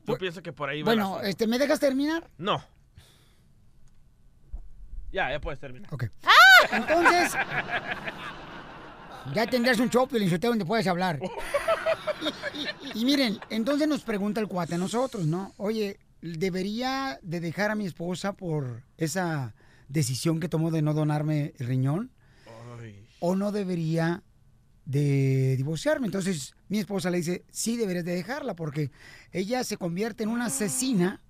[0.06, 1.26] Yo pienso que por ahí va Bueno, asunto.
[1.26, 2.30] este, ¿me dejas terminar?
[2.38, 2.64] No.
[5.12, 5.92] Ya, ya puedes terminar.
[5.92, 6.04] Ok.
[6.72, 7.32] Entonces,
[9.34, 11.20] ya tendrás un show, Piolinsotelo, donde puedes hablar.
[12.94, 15.54] Y miren, entonces nos pregunta el cuate a nosotros, ¿no?
[15.56, 19.54] Oye, ¿debería de dejar a mi esposa por esa
[19.88, 22.10] decisión que tomó de no donarme el riñón?
[23.20, 24.22] ¿O no debería
[24.84, 26.06] de divorciarme?
[26.06, 28.90] Entonces, mi esposa le dice, sí deberías de dejarla porque
[29.32, 31.20] ella se convierte en una asesina.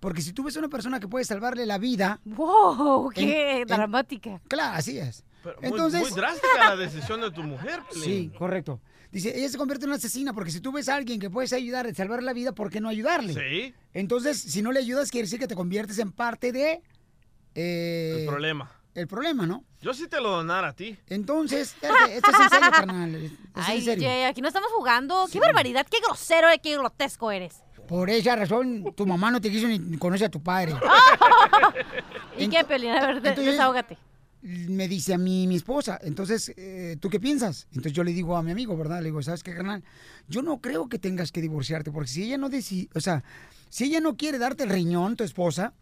[0.00, 2.20] Porque si tú ves a una persona que puede salvarle la vida...
[2.24, 3.10] ¡Wow!
[3.10, 4.40] ¡Qué en- en- dramática!
[4.46, 5.24] Claro, así es.
[5.42, 8.04] Pero muy- Entonces, muy, drástica la decisión de tu mujer, Piolín.
[8.32, 8.80] Sí, correcto.
[9.10, 11.52] Dice, ella se convierte en una asesina porque si tú ves a alguien que puedes
[11.54, 13.32] ayudar a salvar la vida, ¿por qué no ayudarle?
[13.34, 13.74] Sí.
[13.94, 16.82] Entonces, si no le ayudas, quiere decir que te conviertes en parte de...
[17.54, 18.70] eh, El problema.
[18.94, 19.64] El problema, ¿no?
[19.80, 20.98] Yo sí te lo donara a ti.
[21.06, 21.74] Entonces,
[22.10, 23.14] esto es en serio, carnal.
[23.14, 24.08] Es Ay, en serio.
[24.26, 25.26] Aquí no estamos jugando.
[25.32, 25.86] ¡Qué barbaridad!
[25.88, 27.62] ¡Qué grosero y qué grotesco eres!
[27.86, 30.74] Por esa razón, tu mamá no te quiso ni conocer a tu padre.
[32.36, 32.90] ¿Y qué, Piolín?
[32.90, 33.98] A ver, de- Entonces- desahógate.
[34.42, 37.66] Me dice a mí mi esposa, entonces, eh, ¿tú qué piensas?
[37.70, 38.98] Entonces yo le digo a mi amigo, ¿verdad?
[39.00, 39.82] Le digo, ¿sabes qué, carnal?
[40.28, 43.24] Yo no creo que tengas que divorciarte, porque si ella no decide, o sea,
[43.68, 45.74] si ella no quiere darte el riñón, tu esposa,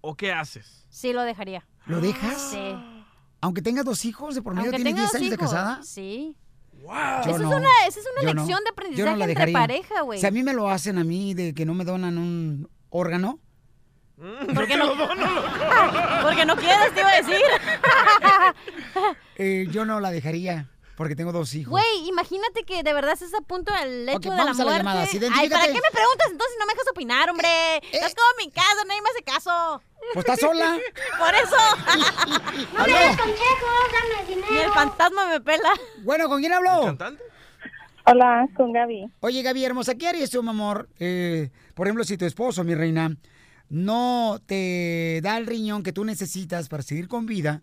[0.00, 0.86] o qué haces?
[0.90, 1.66] Sí, lo dejaría.
[1.86, 2.40] ¿Lo dejas?
[2.50, 2.74] Sí.
[3.40, 5.82] Aunque tengas dos hijos de por medio, tienes tenga 10 dos años de casada.
[5.82, 6.36] Sí.
[6.80, 8.40] Yo Esa es una, esa es una no.
[8.40, 10.18] lección de aprendizaje entre pareja, güey.
[10.20, 13.38] Si a mí me lo hacen a mí de que no me donan un órgano,
[14.16, 14.94] ¿Por qué no?
[16.22, 17.40] Porque no quieres, te iba a decir.
[19.36, 21.72] eh, yo no la dejaría porque tengo dos hijos.
[21.72, 24.64] Güey, imagínate que de verdad estás a punto del lecho Ok, de la vamos a
[24.64, 24.78] la muerte.
[24.86, 25.06] llamada.
[25.06, 25.50] Sí, Ay, identifícate.
[25.60, 27.48] ¿para qué me preguntas entonces si no me dejas opinar, hombre?
[27.48, 29.82] Eh, Estás como en mi casa, nadie me hace caso.
[30.12, 30.78] Pues estás sola.
[31.18, 31.56] Por eso.
[32.78, 34.46] No me des consejos, dame dinero.
[34.52, 35.70] Ni el fantasma me pela.
[36.04, 36.96] Bueno, ¿con quién habló?
[38.06, 39.06] Hola, con Gaby.
[39.20, 40.88] Oye, Gaby, hermosa, ¿qué harías tú, mi amor?
[41.00, 43.10] Eh, por ejemplo, si tu esposo, mi reina,
[43.68, 47.62] no te da el riñón que tú necesitas para seguir con vida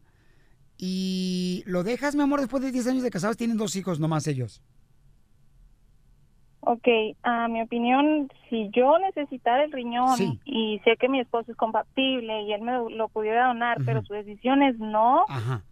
[0.78, 4.26] y lo dejas, mi amor, después de 10 años de casados, tienen dos hijos nomás
[4.28, 4.62] ellos.
[6.64, 6.88] Ok,
[7.24, 10.40] a mi opinión, si yo necesitara el riñón Sí.
[10.46, 14.14] y sé que mi esposo es compatible y él me lo pudiera donar, pero su
[14.14, 15.64] decisión es no, Ajá.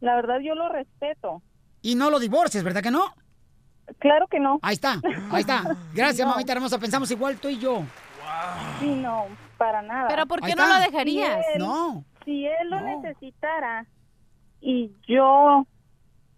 [0.00, 1.40] la verdad yo lo respeto.
[1.80, 3.04] Y no lo divorces, ¿verdad que no?
[3.98, 4.58] Claro que no.
[4.62, 5.00] Ahí está,
[5.30, 5.62] ahí está.
[5.94, 6.32] Gracias, No.
[6.34, 7.82] mamita hermosa, pensamos igual tú y yo.
[8.80, 9.24] Sí, no,
[9.56, 10.08] para nada.
[10.08, 10.78] Pero ¿por qué Ahí no está.
[10.78, 11.38] lo dejarías?
[11.46, 12.04] Si él- No.
[12.24, 13.86] si él lo necesitara
[14.60, 15.66] y yo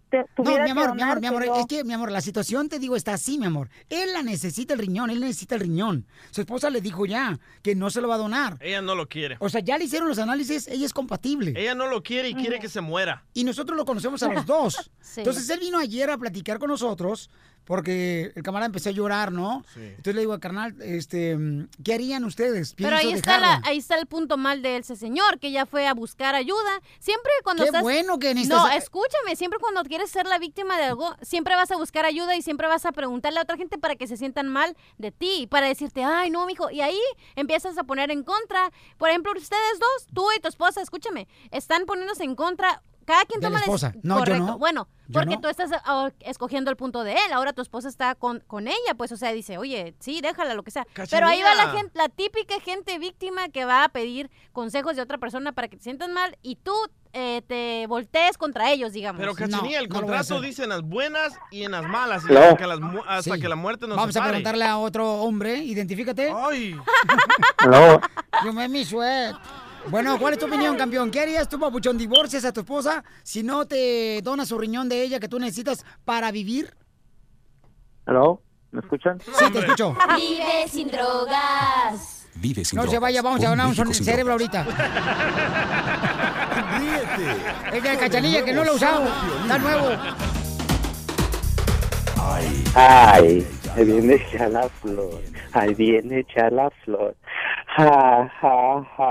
[0.09, 2.21] te, No, tuviera mi que amor, mi amor, mi amor, es que, mi amor, la
[2.21, 3.69] situación, te digo, está así, mi amor.
[3.89, 6.07] Él la necesita el riñón, él necesita el riñón.
[6.31, 8.57] Su esposa le dijo ya que no se lo va a donar.
[8.59, 9.37] Ella no lo quiere.
[9.39, 11.53] O sea, ya le hicieron los análisis, ella es compatible.
[11.55, 13.23] Ella no lo quiere y quiere que se muera.
[13.35, 14.91] Y nosotros lo conocemos a los dos.
[14.99, 15.21] Sí.
[15.21, 17.29] Entonces él vino ayer a platicar con nosotros
[17.65, 19.63] porque el camarada empezó a llorar, ¿no?
[19.75, 21.37] Entonces le digo, carnal, este,
[21.83, 22.73] ¿qué harían ustedes?
[22.75, 25.87] Pero ahí está, la, ahí está el punto mal de ese señor, que ya fue
[25.87, 26.81] a buscar ayuda.
[26.99, 27.83] Siempre cuando Qué estás...
[27.83, 31.69] bueno que necesitas- No, escúchame, siempre cuando quieres ser la víctima de algo, siempre vas
[31.69, 34.47] a buscar ayuda y siempre vas a preguntarle a otra gente para que se sientan
[34.47, 36.99] mal de ti, para decirte, ay, no, mijo, y ahí
[37.35, 38.71] empiezas a poner en contra.
[38.97, 42.81] Por ejemplo, ustedes dos, tú y tu esposa, escúchame, están poniéndose en contra...
[43.09, 43.93] Cada quien De la toma la esposa.
[44.03, 44.45] No, yo Correcto.
[44.45, 44.57] no.
[44.59, 45.41] Bueno, Yo porque no.
[45.41, 47.33] tú estás ah, escogiendo el punto de él.
[47.33, 50.61] Ahora tu esposa está con, con ella, pues, o sea, dice, oye, sí, déjala, lo
[50.61, 50.85] que sea.
[51.09, 55.01] Pero ahí va la gente, la típica gente víctima que va a pedir consejos de
[55.01, 56.73] otra persona para que te sientas mal y tú
[57.13, 59.19] eh, te voltees contra ellos, digamos.
[59.19, 62.23] Pero Cachanilla, el no a contrato dice en las buenas y en las malas.
[62.29, 62.39] y No.
[62.41, 63.41] hasta, que, las mu- hasta Sí.
[63.41, 66.31] que la muerte nos Vamos a preguntarle a otro hombre, identifícate.
[66.35, 66.75] Ay.
[68.45, 69.35] Yo me mi sweat.
[69.87, 71.09] Bueno, ¿cuál es tu opinión, campeón?
[71.09, 71.97] ¿Qué harías tú, papuchón?
[71.97, 75.85] ¿Divorcias a tu esposa si no te dona su riñón de ella que tú necesitas
[76.05, 76.73] para vivir?
[78.05, 78.41] ¿Aló?
[78.71, 79.19] ¿Me escuchan?
[79.19, 79.95] Sí, te escucho.
[80.15, 82.27] Vive sin drogas.
[82.35, 83.01] Vive sin No se drogas.
[83.01, 84.67] vaya, vamos a donar un cerebro drogas.
[84.67, 85.59] ahorita.
[86.79, 87.77] Ríete.
[87.77, 89.05] Es de cachanilla que no lo usado.
[89.41, 89.89] Está nuevo.
[92.75, 95.21] Ay, ahí viene echar la flor.
[95.53, 97.15] Ahí viene echar la flor.
[97.77, 99.09] Ja, ja, ja.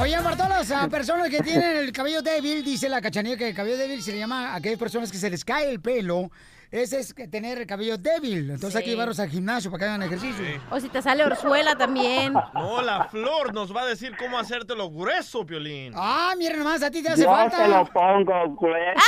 [0.00, 3.48] Oye, para todas las ah, personas que tienen el cabello débil, dice la cachanilla que
[3.48, 6.30] el cabello débil se le llama a aquellas personas que se les cae el pelo.
[6.70, 8.50] Ese es que tener el cabello débil.
[8.50, 10.44] Entonces hay que llevarlos al gimnasio para que hagan ejercicio.
[10.70, 12.34] O si te sale orzuela también.
[12.54, 15.92] No, la flor nos va a decir cómo hacértelo grueso, Piolín.
[15.94, 17.56] Ah, mira nomás, a ti te hace Yo falta.
[17.62, 19.00] te lo pongo grueso.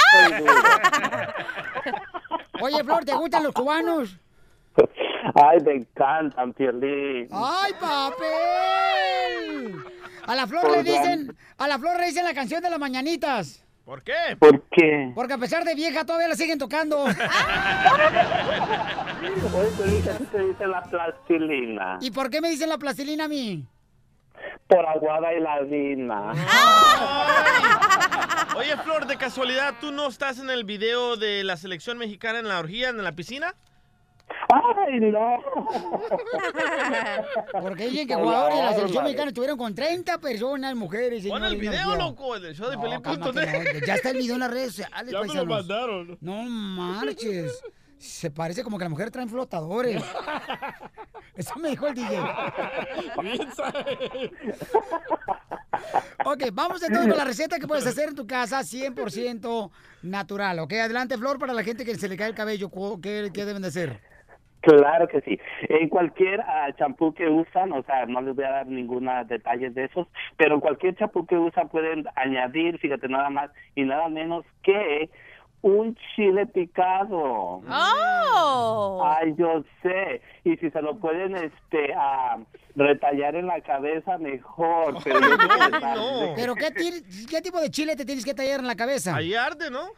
[2.60, 4.16] Oye, Flor, ¿te gustan los cubanos?
[5.34, 7.28] Ay, me encantan, Piolín.
[7.32, 9.74] ¡Ay, papel!
[10.26, 10.84] A la Flor le Oigan.
[10.84, 13.64] dicen, a la Flor le dicen la canción de las mañanitas.
[13.88, 14.36] ¿Por qué?
[14.38, 15.12] ¿Por qué?
[15.14, 17.04] Porque a pesar de vieja todavía la siguen tocando.
[17.04, 17.14] Oye,
[19.78, 21.96] Piolín, te dicen la plastilina.
[22.02, 23.64] ¿Y por qué me dicen la plastilina a mí?
[24.66, 26.32] Por aguada y ladina.
[28.58, 32.48] Oye, Flor, de casualidad, ¿tú no estás en el video de la selección mexicana en
[32.48, 33.54] la orgía, en la piscina?
[34.50, 35.38] Ay, no.
[37.60, 41.26] Porque dicen que jugadores de la selección mexicana estuvieron con 30 personas, mujeres.
[41.26, 41.96] Pon el video, no.
[41.96, 43.00] loco, el show de No, net.
[43.18, 45.46] no, Ya está el video en las redes sociales, Ya me lo paisanos.
[45.48, 46.18] mandaron.
[46.20, 47.62] No marches.
[47.98, 50.02] Se parece como que la mujer trae flotadores.
[51.34, 52.18] Eso me dijo el DJ.
[56.24, 59.70] Ok, vamos entonces con la receta que puedes hacer en tu casa 100%
[60.02, 60.58] natural.
[60.60, 62.70] Ok, adelante, Flor, para la gente que se le cae el cabello,
[63.00, 64.00] ¿qué, qué deben de hacer?
[64.60, 65.38] Claro que sí.
[65.68, 69.70] En cualquier ah, champú que usan, o sea, no les voy a dar ningún detalle
[69.70, 70.06] de esos,
[70.36, 75.10] pero en cualquier champú que usan pueden añadir, fíjate, nada más y nada menos que
[75.62, 77.62] un chile picado.
[77.68, 79.02] ¡Oh!
[79.04, 80.22] Ay, yo sé.
[80.44, 82.38] Y si se lo pueden este ah,
[82.76, 84.96] retallar en la cabeza, mejor.
[85.04, 85.26] Pero yo
[85.82, 86.32] arde.
[86.36, 89.14] ¿Pero qué, ti- qué tipo de chile te tienes que tallar en la cabeza?
[89.16, 89.88] Ahí arde, ¿no?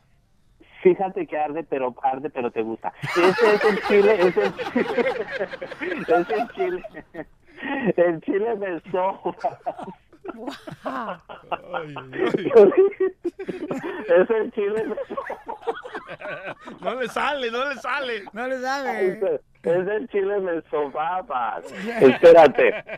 [0.82, 2.92] Fíjate que arde, pero arde, pero te gusta.
[3.02, 4.52] Ese es el chile, es el
[6.08, 6.82] es el chile.
[7.96, 9.34] El chile me soba.
[14.08, 14.96] Es el chile me
[16.80, 18.24] No le sale, no le sale.
[18.32, 21.60] No le Es el- es el chile me sobaba.
[22.00, 22.84] Espérate.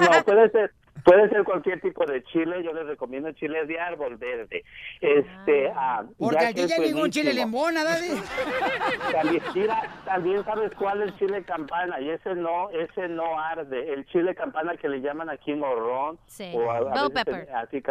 [0.00, 0.72] No, puede ser,
[1.04, 2.62] puede ser cualquier tipo de chile.
[2.62, 4.64] Yo les recomiendo chile de árbol verde.
[5.00, 8.08] Este, ah, Porque ya aquí que ya es llegó un chile lembona, Daddy.
[9.12, 13.92] También, mira, también sabes cuál es el chile campana y ese no, ese no arde.
[13.92, 16.52] El chile campana que le llaman aquí morrón Sí.
[16.54, 17.48] o a- a Bell veces pepper.
[17.54, 17.82] así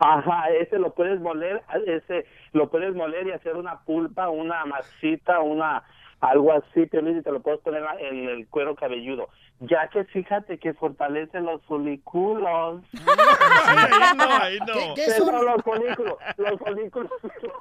[0.00, 5.40] Ajá, ese lo puedes moler, ese lo puedes moler y hacer una pulpa, una masita,
[5.40, 5.82] una
[6.20, 6.86] algo así,
[7.18, 9.28] y te lo puedes poner en el cuero cabelludo.
[9.60, 12.82] Ya que fíjate que fortalece los folículos.
[13.66, 14.94] ahí no, ahí no.
[14.94, 15.44] ¿Qué, son?
[15.44, 17.12] los folículos, los folículos.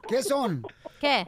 [0.07, 0.63] ¿Qué son?
[0.99, 1.25] ¿Qué?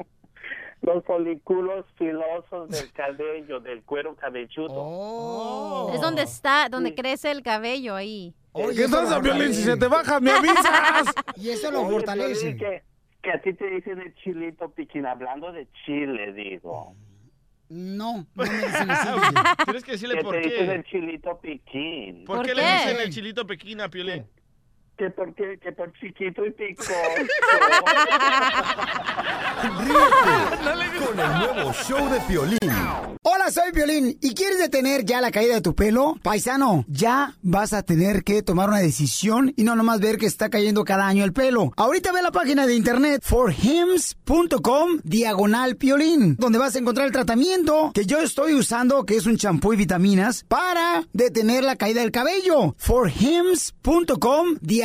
[0.82, 4.74] Los folículos filosos del cabello, del cuero cabelludo.
[4.74, 5.92] Oh.
[5.94, 8.36] Es donde está, donde crece el cabello ahí.
[8.52, 9.54] Oye, ¿Qué lo Piolín?
[9.54, 11.14] Si se te baja, me avisas.
[11.36, 12.56] Y eso lo Oye, fortalece.
[12.56, 12.84] Que,
[13.22, 16.96] que a ti te dicen el chilito piquín, hablando de chile, digo.
[17.70, 19.34] No, no me dicen así.
[19.66, 20.74] Tienes que decirle ¿Qué por te dicen qué.
[20.76, 22.26] el chilito piquín?
[22.26, 22.62] ¿Por, ¿Por qué, qué?
[22.62, 24.26] le dicen el chilito pequín a Piolín?
[24.98, 25.60] Que por, qué?
[25.62, 26.94] que por chiquito y picoso.
[29.80, 32.58] Ríete con el nuevo show de Piolín.
[33.24, 34.18] Hola, soy Violín.
[34.22, 36.16] ¿Y quieres detener ya la caída de tu pelo?
[36.24, 40.50] Paisano, ya vas a tener que tomar una decisión y no nomás ver que está
[40.50, 41.74] cayendo cada año el pelo.
[41.76, 47.92] Ahorita ve la página de internet forhims.com diagonal piolín, donde vas a encontrar el tratamiento
[47.94, 52.12] que yo estoy usando, que es un champú y vitaminas, para detener la caída del
[52.12, 52.76] cabello.
[52.78, 54.85] forhims.com diagonal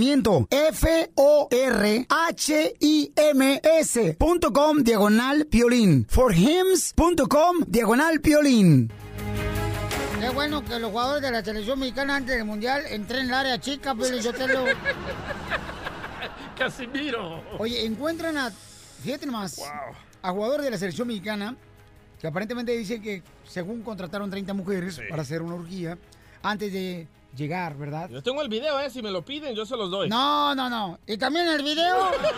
[0.00, 1.22] F-O-R-H-I-M-S.com
[4.82, 6.06] diagonal piolín.
[6.08, 8.90] forhims.com diagonal piolín.
[10.18, 13.34] Qué bueno que los jugadores de la selección mexicana antes del mundial entren en el
[13.34, 14.64] área chica, pero yo te lo.
[16.58, 17.42] Casimiro.
[17.58, 18.50] Oye, encuentran a.
[19.02, 19.60] Fíjate nomás.
[20.22, 21.56] A jugadores de la selección mexicana
[22.20, 25.98] que aparentemente dicen que, según contrataron 30 mujeres para hacer una orgía
[26.42, 27.06] antes de
[27.36, 28.08] llegar, ¿verdad?
[28.10, 28.90] Yo tengo el video, ¿eh?
[28.90, 30.08] Si me lo piden, yo se los doy.
[30.08, 30.98] No, no, no.
[31.06, 31.96] Y también el video.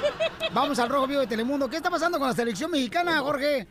[0.52, 1.68] Vamos al Rojo Vivo de Telemundo.
[1.68, 3.66] ¿Qué está pasando con la selección mexicana, Jorge?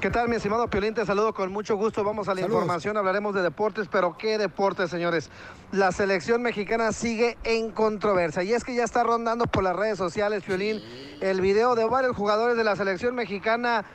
[0.00, 0.92] ¿Qué tal, mi estimado Piolín?
[0.92, 2.04] Te saludo con mucho gusto.
[2.04, 2.60] Vamos a la Saludos.
[2.60, 5.30] información, hablaremos de deportes, pero ¿qué deportes, señores?
[5.72, 9.96] La selección mexicana sigue en controversia y es que ya está rondando por las redes
[9.96, 10.82] sociales, Piolín,
[11.22, 13.86] el video de varios jugadores de la selección mexicana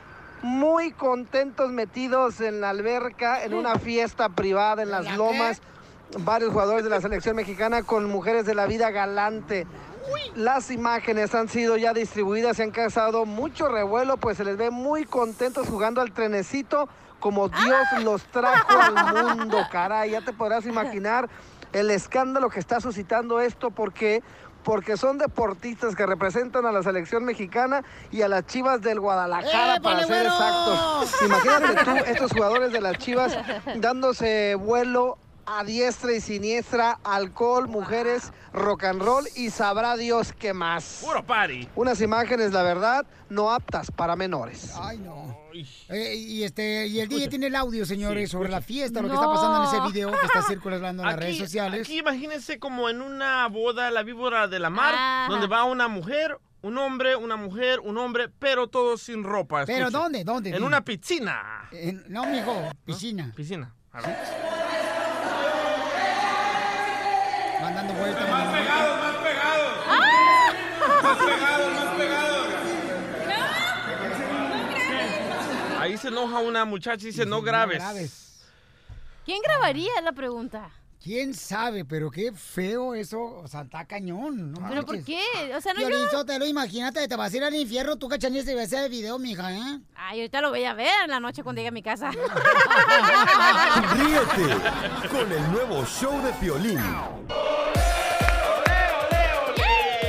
[0.42, 5.60] muy contentos metidos en la alberca, en una fiesta privada en las lomas.
[6.18, 9.66] Varios jugadores de la selección mexicana con mujeres de la vida galante.
[10.34, 14.70] Las imágenes han sido ya distribuidas y han causado mucho revuelo, pues se les ve
[14.70, 16.88] muy contentos jugando al trenecito
[17.20, 20.10] como Dios los trajo al mundo, caray.
[20.10, 21.28] Ya te podrás imaginar
[21.72, 24.22] el escándalo que está suscitando esto porque
[24.64, 29.80] porque son deportistas que representan a la selección mexicana y a las Chivas del Guadalajara,
[29.80, 31.22] para ¡Épale, ser exactos.
[31.24, 33.38] Imagínate tú, estos jugadores de las Chivas
[33.76, 40.52] dándose vuelo a diestra y siniestra, alcohol, mujeres, rock and roll y sabrá Dios qué
[40.52, 41.00] más.
[41.04, 41.68] Puro party.
[41.74, 44.72] Unas imágenes, la verdad, no aptas para menores.
[44.80, 45.38] Ay, no.
[45.88, 49.14] Eh, y este y el DJ tiene el audio, señores, sobre la fiesta, lo que
[49.14, 51.86] está pasando en ese video que está circulando en las redes sociales.
[51.86, 56.38] Aquí imagínense como en una boda, la víbora de la mar, donde va una mujer,
[56.62, 59.64] un hombre, una mujer, un hombre, pero todos sin ropa.
[59.66, 60.22] ¿Pero dónde?
[60.24, 60.50] ¿Dónde?
[60.50, 61.68] En una piscina.
[61.72, 63.32] En- no, mijo, piscina.
[63.34, 63.74] Piscina.
[63.92, 64.16] A ver.
[67.60, 68.30] Mandando vueltas.
[68.30, 69.86] Más pegados, más pegados.
[71.02, 72.46] Más pegados, más pegados.
[75.78, 77.78] Ahí se enoja una muchacha y dice, no grabes.
[77.78, 78.42] grabes.
[79.24, 79.90] ¿Quién grabaría?
[79.96, 80.70] Es la pregunta.
[81.02, 81.86] ¿Quién sabe?
[81.86, 83.18] Pero qué feo eso.
[83.22, 84.52] O sea, está cañón.
[84.52, 85.22] No ¿Pero por qué?
[85.56, 88.54] O sea, no yo- Sotelo, imagínate, te vas a ir al infierno, tú cachanilla y
[88.54, 89.80] ves ese video, mija, ¿eh?
[89.94, 92.10] Ay, ahorita lo voy a ver en la noche cuando llegue a mi casa.
[93.94, 94.56] Ríete
[95.10, 96.78] con el nuevo show de Piolín.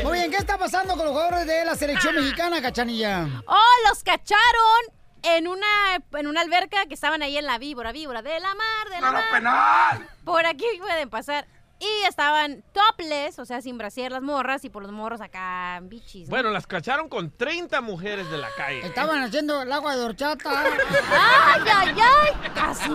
[0.04, 3.30] Muy bien, ¿qué está pasando con los jugadores de la selección mexicana, cachanilla?
[3.48, 5.01] ¡Oh, los cacharon!
[5.24, 5.68] En una,
[6.14, 9.12] en una alberca que estaban ahí en la víbora, víbora de la mar, de la
[9.42, 10.08] mar.
[10.24, 11.48] Por aquí pueden pasar.
[11.82, 16.28] Y estaban topless, o sea, sin brasier las morras y por los morros acá bichis.
[16.28, 16.30] ¿no?
[16.30, 18.86] Bueno, las cacharon con 30 mujeres de la calle.
[18.86, 20.64] Estaban haciendo el agua de horchata.
[20.64, 22.52] ¡Ay, ay, ay!
[22.54, 22.88] Casi.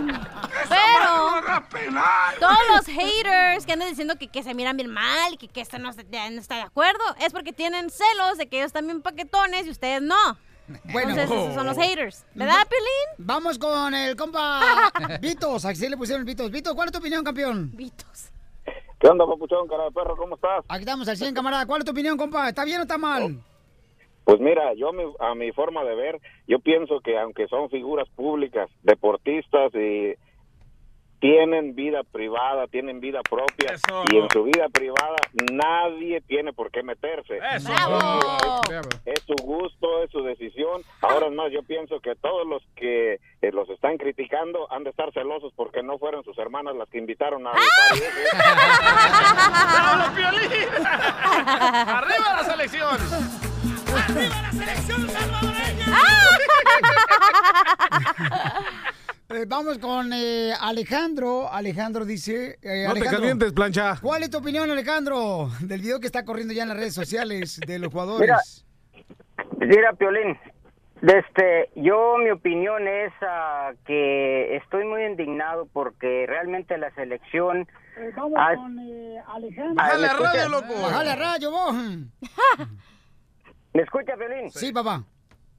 [0.69, 1.43] Pero
[2.39, 5.63] todos los haters que andan diciendo que, que se miran bien mal y que, que
[5.63, 9.03] esto no, no está de acuerdo es porque tienen celos de que ellos están bien
[9.03, 10.39] paquetones y ustedes no.
[10.93, 11.11] Bueno.
[11.11, 12.25] Entonces, esos son los haters.
[12.35, 13.27] ¿Verdad, Piolín?
[13.27, 14.91] Vamos con el compa
[15.21, 15.65] Vitos.
[15.65, 16.51] Aquí le pusieron el Vitos.
[16.51, 17.71] Vitos, ¿cuál es tu opinión, campeón?
[17.75, 18.31] Vitos.
[18.99, 20.17] ¿Qué onda, papuchón, cara de perro?
[20.17, 20.65] ¿Cómo estás?
[20.69, 21.67] Aquí estamos al 100, camarada.
[21.67, 22.49] ¿Cuál es tu opinión, compa?
[22.49, 23.39] ¿Está bien o está mal?
[24.25, 27.71] Pues mira, yo a mi, a mi forma de ver, yo pienso que aunque son
[27.71, 30.15] figuras públicas, deportistas y
[31.19, 34.05] tienen vida privada, tienen vida propia Eso.
[34.11, 35.17] y en su vida privada
[35.53, 37.39] nadie tiene por qué meterse.
[37.55, 37.73] Eso.
[39.05, 40.83] Es, es su gusto, es su decisión.
[41.01, 44.91] Ahora es más, yo pienso que todos los que eh, los están criticando han de
[44.91, 47.61] estar celosos porque no fueron sus hermanas las que invitaron a ¡Ah!
[51.99, 52.97] ¡Arriba la selección!
[53.95, 55.87] ¡Arriba la selección salvadoreña!
[59.49, 61.53] vamos con eh, Alejandro.
[61.53, 62.59] Alejandro dice...
[62.63, 63.99] eh, No te Alejandro, calientes, plancha.
[64.01, 67.61] ¿Cuál es tu opinión, Alejandro, del video que está corriendo ya en las redes sociales
[67.67, 68.65] de los jugadores?
[69.59, 70.39] Mira, Piolín,
[71.03, 77.67] este, yo mi opinión es ah, que estoy muy indignado porque realmente la selección...
[78.17, 78.79] vamos Ah, con
[79.35, 79.75] Alejandro.
[79.75, 80.83] Bájale ¿me a radio, loco.
[80.83, 81.75] Bájale a radio, vos.
[83.75, 84.51] ¿Me escucha, Piolín?
[84.51, 85.05] Sí, papá.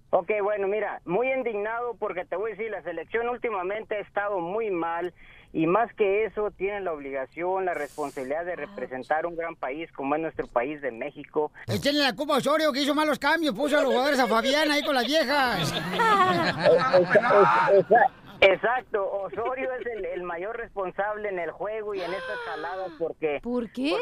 [0.09, 4.39] Ok, bueno, mira, muy indignado porque te voy a decir, la selección últimamente ha estado
[4.39, 5.13] muy mal
[5.51, 10.15] y más que eso tienen la obligación, la responsabilidad de representar un gran país como
[10.15, 11.51] es nuestro país de México.
[11.67, 14.71] Echenle la culpa a Osorio que hizo malos cambios, puso a los jugadores a Fabián
[14.71, 15.73] ahí con las viejas.
[15.73, 22.91] Exa- Exacto, Osorio es el, el mayor responsable en el juego y en estas jaladas
[22.99, 23.39] porque...
[23.41, 23.95] ¿Por qué?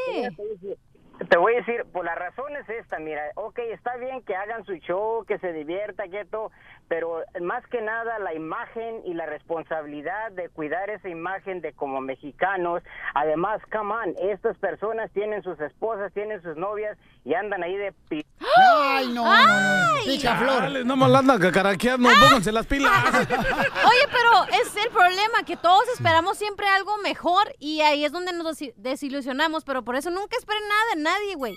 [1.29, 4.65] Te voy a decir, por la razón es esta, mira, ok, está bien que hagan
[4.65, 6.51] su show, que se divierta, que todo,
[6.87, 12.01] pero más que nada la imagen y la responsabilidad de cuidar esa imagen de como
[12.01, 12.83] mexicanos,
[13.13, 17.91] además, come on, estas personas tienen sus esposas, tienen sus novias y andan ahí de...
[18.09, 18.25] pi-
[18.57, 20.85] Ay, no, no, no, pica flor.
[20.85, 22.91] No me la andan cacaraqueando, pónganse las pilas.
[23.19, 28.33] Oye, pero es el problema, que todos esperamos siempre algo mejor y ahí es donde
[28.33, 31.55] nos desi- desilusionamos, pero por eso nunca esperen nada de nadie, güey.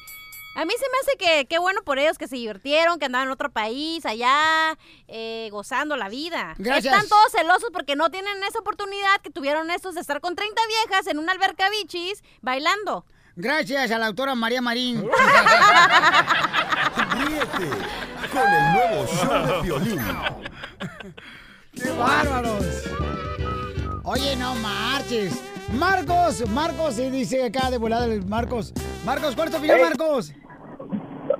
[0.58, 3.28] A mí se me hace que qué bueno por ellos que se divirtieron, que andaban
[3.28, 6.56] en otro país, allá, eh, gozando la vida.
[6.58, 6.92] Gracias.
[6.92, 10.60] Están todos celosos porque no tienen esa oportunidad que tuvieron estos de estar con 30
[10.66, 13.06] viejas en una alberca bichis bailando.
[13.36, 15.08] Gracias a la autora María Marín.
[17.12, 17.70] Ríete
[18.32, 20.04] con el nuevo show de Piolín.
[21.72, 22.64] ¡Qué bárbaros!
[24.02, 25.40] Oye, no marches.
[25.72, 28.72] Marcos, Marcos, se dice acá de volada el Marcos.
[29.04, 29.86] Marcos, ¿cuál es tu opinión, Hey.
[29.88, 30.32] Marcos?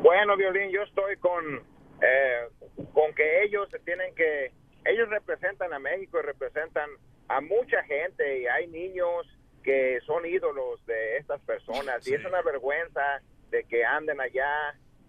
[0.00, 1.62] Bueno, Violín, yo estoy con,
[2.02, 2.48] eh,
[2.92, 4.52] con que ellos se tienen que,
[4.84, 6.88] ellos representan a México y representan
[7.28, 9.26] a mucha gente y hay niños
[9.62, 13.02] que son ídolos de estas personas y es una vergüenza
[13.50, 14.50] de que anden allá,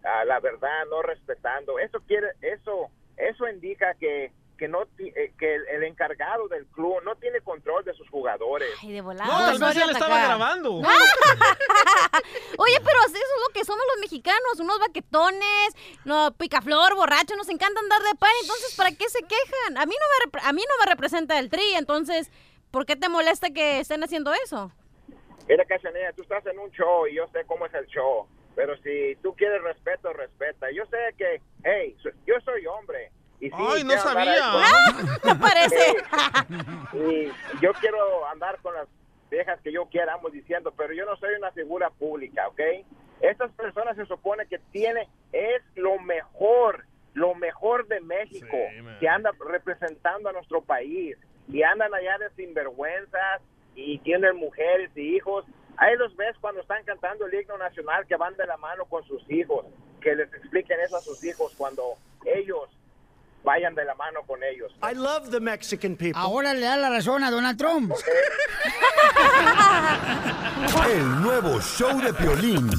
[0.04, 1.78] a la verdad, no respetando.
[1.78, 6.68] Eso quiere, eso, eso indica que que no ti- eh, que el, el encargado del
[6.68, 8.70] club no tiene control de sus jugadores.
[8.84, 9.26] Ay, de volada.
[9.26, 10.74] No, tal vez él estaba grabando.
[12.58, 15.74] Oye, pero eso es lo que somos los mexicanos, unos baquetones,
[16.06, 19.78] no, picaflor, borrachos, nos encanta andar de pan, entonces ¿para qué se quejan?
[19.78, 22.30] A mí no me a mí no me representa el tri, entonces
[22.72, 24.72] ¿por qué te molesta que estén haciendo eso?
[25.48, 28.76] Mira, Cachanilla, tú estás en un show y yo sé cómo es el show, pero
[28.84, 30.68] si tú quieres respeto, respeta.
[30.72, 31.96] Yo sé que, hey,
[32.28, 33.12] yo soy hombre.
[33.40, 34.52] Y sí, Ay, no sabía.
[34.54, 35.96] ahí con- parece.
[36.94, 37.28] y
[37.62, 38.88] yo quiero andar con las
[39.32, 42.60] viejas que yo quiera, vamos diciendo, pero yo no soy una figura pública, ¿ok?
[43.22, 48.58] Estas personas se supone que tiene, es lo mejor, lo mejor de México,
[49.00, 51.18] que anda representando a nuestro país,
[51.48, 53.42] y andan allá de sinvergüenzas,
[53.76, 55.46] y tienen mujeres y hijos.
[55.78, 59.04] Ahí los ves cuando están cantando el himno nacional, que van de la mano con
[59.06, 59.66] sus hijos,
[60.02, 61.84] que les expliquen eso a sus hijos cuando
[62.26, 62.70] ellos
[63.44, 64.72] vayan de la mano con ellos.
[64.84, 66.20] I love the Mexican people.
[66.20, 67.94] Ahora le da la razón a Donald Trump.
[70.90, 72.70] El nuevo show de Piolín.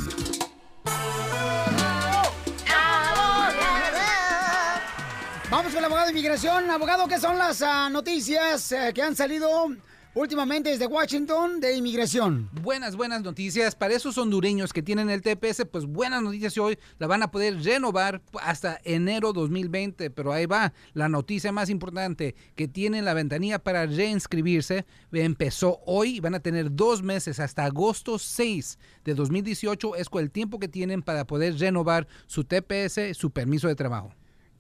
[5.50, 6.70] Vamos con el abogado de inmigración.
[6.70, 9.68] Abogado, ¿qué son las ah, noticias eh, que han salido
[10.14, 12.48] últimamente desde Washington de inmigración?
[12.62, 13.74] Buenas, buenas noticias.
[13.74, 16.78] Para esos hondureños que tienen el TPS, pues buenas noticias hoy.
[16.98, 20.10] La van a poder renovar hasta enero 2020.
[20.10, 24.84] Pero ahí va la noticia más importante, que tienen la ventanilla para reinscribirse.
[25.12, 29.96] Empezó hoy y van a tener dos meses hasta agosto 6 de 2018.
[29.96, 34.12] Es el tiempo que tienen para poder renovar su TPS, su permiso de trabajo.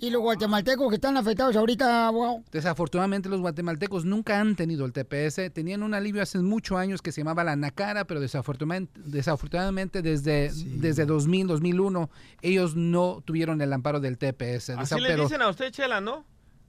[0.02, 2.42] Y los guatemaltecos que están afectados ahorita, abogado.
[2.50, 5.52] Desafortunadamente los guatemaltecos nunca han tenido el TPS.
[5.52, 10.50] Tenían un alivio hace muchos años que se llamaba la NACARA, pero desafortunadamente, desafortunadamente desde,
[10.54, 12.08] desde 2000, 2001,
[12.40, 14.70] ellos no tuvieron el amparo del TPS.
[14.70, 16.24] Así le pero- dicen a usted, Chela, ¿no?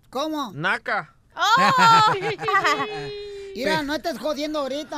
[0.10, 0.52] ¿Cómo?
[0.54, 1.16] Naca.
[3.56, 4.98] Mira, no estés jodiendo ahorita,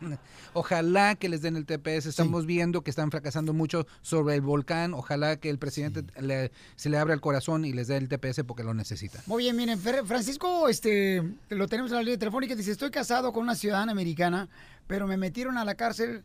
[0.00, 0.18] mijo.
[0.56, 2.06] Ojalá que les den el TPS.
[2.06, 4.94] Estamos viendo que están fracasando mucho sobre el volcán.
[4.94, 8.42] Ojalá que el presidente le- se le abra el corazón y les dé el TPS
[8.44, 9.20] porque lo necesitan.
[9.26, 13.42] Muy bien, miren, Francisco, este, lo tenemos en la línea telefónica, dice, estoy casado con
[13.42, 14.48] una ciudadana americana,
[14.86, 16.24] pero me metieron a la cárcel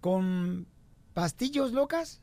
[0.00, 0.66] con
[1.12, 2.20] pastillos locas.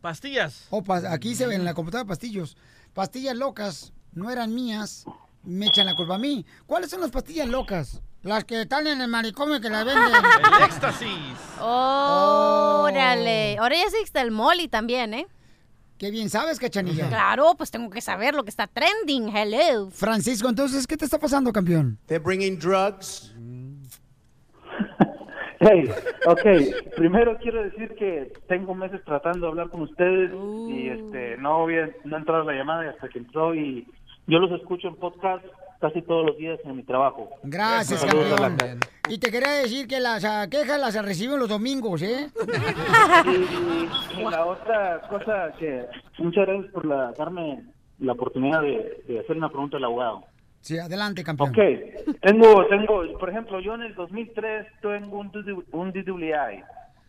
[0.00, 0.66] Pastillas.
[0.70, 2.56] O aquí se ve en la computadora pastillos.
[2.94, 5.04] Pastillas locas, no eran mías,
[5.44, 6.44] me echan la culpa a mí.
[6.66, 8.00] ¿Cuáles son las pastillas locas?
[8.22, 10.04] Las que están en el manicomio que las venden.
[10.56, 11.10] El éxtasis.
[11.60, 13.56] Órale.
[13.58, 15.26] Ahora ya existe el Molly también, ¿eh?
[15.98, 17.08] Qué bien sabes, cachanilla.
[17.08, 19.28] Claro, pues tengo que saber lo que está trending.
[19.28, 19.90] Hello.
[19.90, 21.98] Francisco, entonces, ¿qué te está pasando, campeón?
[22.06, 23.34] They're bringing drugs.
[25.64, 25.88] Hey,
[26.26, 30.32] ok, primero quiero decir que tengo meses tratando de hablar con ustedes
[30.68, 33.86] y este no voy a, no entrado la llamada hasta que entró y
[34.26, 35.44] yo los escucho en podcast
[35.82, 37.28] casi todos los días en mi trabajo.
[37.42, 38.78] Gracias, campeón.
[39.08, 42.28] Y te quería decir que las ah, quejas las reciben los domingos, ¿eh?
[43.26, 45.84] Y, y la otra cosa que
[46.18, 47.64] muchas gracias por la, darme
[47.98, 50.24] la oportunidad de, de hacer una pregunta al abogado.
[50.60, 51.50] Sí, adelante, campeón.
[51.50, 51.58] Ok,
[52.20, 55.32] tengo, tengo, por ejemplo, yo en el 2003 tengo un,
[55.72, 56.62] un DWI.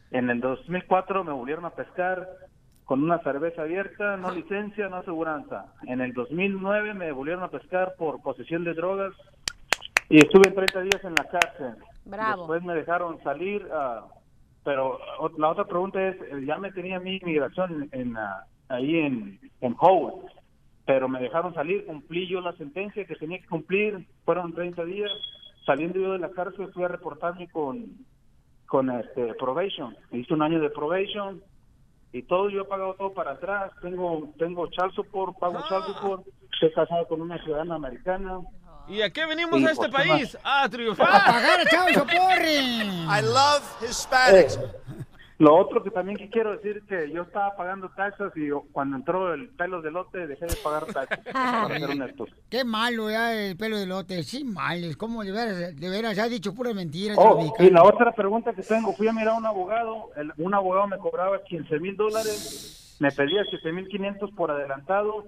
[0.09, 2.28] En el 2004 me volvieron a pescar
[2.93, 5.65] con una cerveza abierta, no licencia, no aseguranza.
[5.87, 9.15] En el 2009 me volvieron a pescar por posesión de drogas
[10.09, 11.73] y estuve 30 días en la cárcel.
[12.05, 12.43] Bravo.
[12.43, 14.05] Después me dejaron salir, ah,
[14.63, 14.99] pero
[15.39, 19.75] la otra pregunta es, eh, ya me tenía mi inmigración en, ah, ahí en, en
[19.79, 20.31] Howard,
[20.85, 25.09] pero me dejaron salir, cumplí yo la sentencia que tenía que cumplir, fueron 30 días,
[25.65, 27.87] saliendo yo de la cárcel fui a reportarme con,
[28.67, 31.41] con este probation, hice un año de probation
[32.14, 36.28] y todo, yo he pagado todo para atrás, tengo tengo child support, pago child support,
[36.53, 38.39] estoy casado con una ciudadana americana,
[38.88, 40.38] ¿Y a qué venimos Sí, a este pues, ¿qué país?
[40.43, 41.07] A A triunfar.
[41.07, 41.88] pagar el chavo
[42.47, 44.57] I love Hispanics.
[44.57, 44.72] Eh,
[45.43, 48.95] Lo otro que también que quiero decir es que yo estaba pagando taxas y cuando
[48.95, 52.29] entró el pelo de lote dejé de pagar taxas, para ser honestos.
[52.49, 54.23] Qué malo ya el pelo de lote.
[54.23, 54.95] Sí, mal.
[54.97, 57.15] ¿Cómo de veras, de veras ha dicho pura mentira?
[57.17, 60.53] Oh, y la otra pregunta que tengo, fui a mirar a un abogado, el- un
[60.53, 65.25] abogado me cobraba 15 mil dólares, me pedía 7 mil 500 por adelantado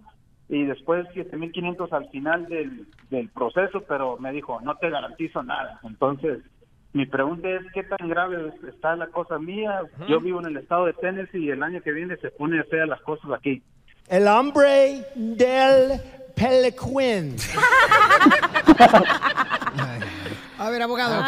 [0.48, 4.90] y después 7 mil 500 al final del, del proceso, pero me dijo, no te
[4.90, 5.80] garantizo nada.
[5.84, 6.40] Entonces,
[6.96, 9.82] mi pregunta es, ¿qué tan grave es- está la cosa mía?
[10.08, 12.86] Yo vivo en el estado de Tennessee y el año que viene se pone fea
[12.86, 13.62] las cosas aquí.
[14.08, 16.00] El hombre del
[16.36, 17.36] Pelequin.
[20.58, 21.22] A ver, abogado.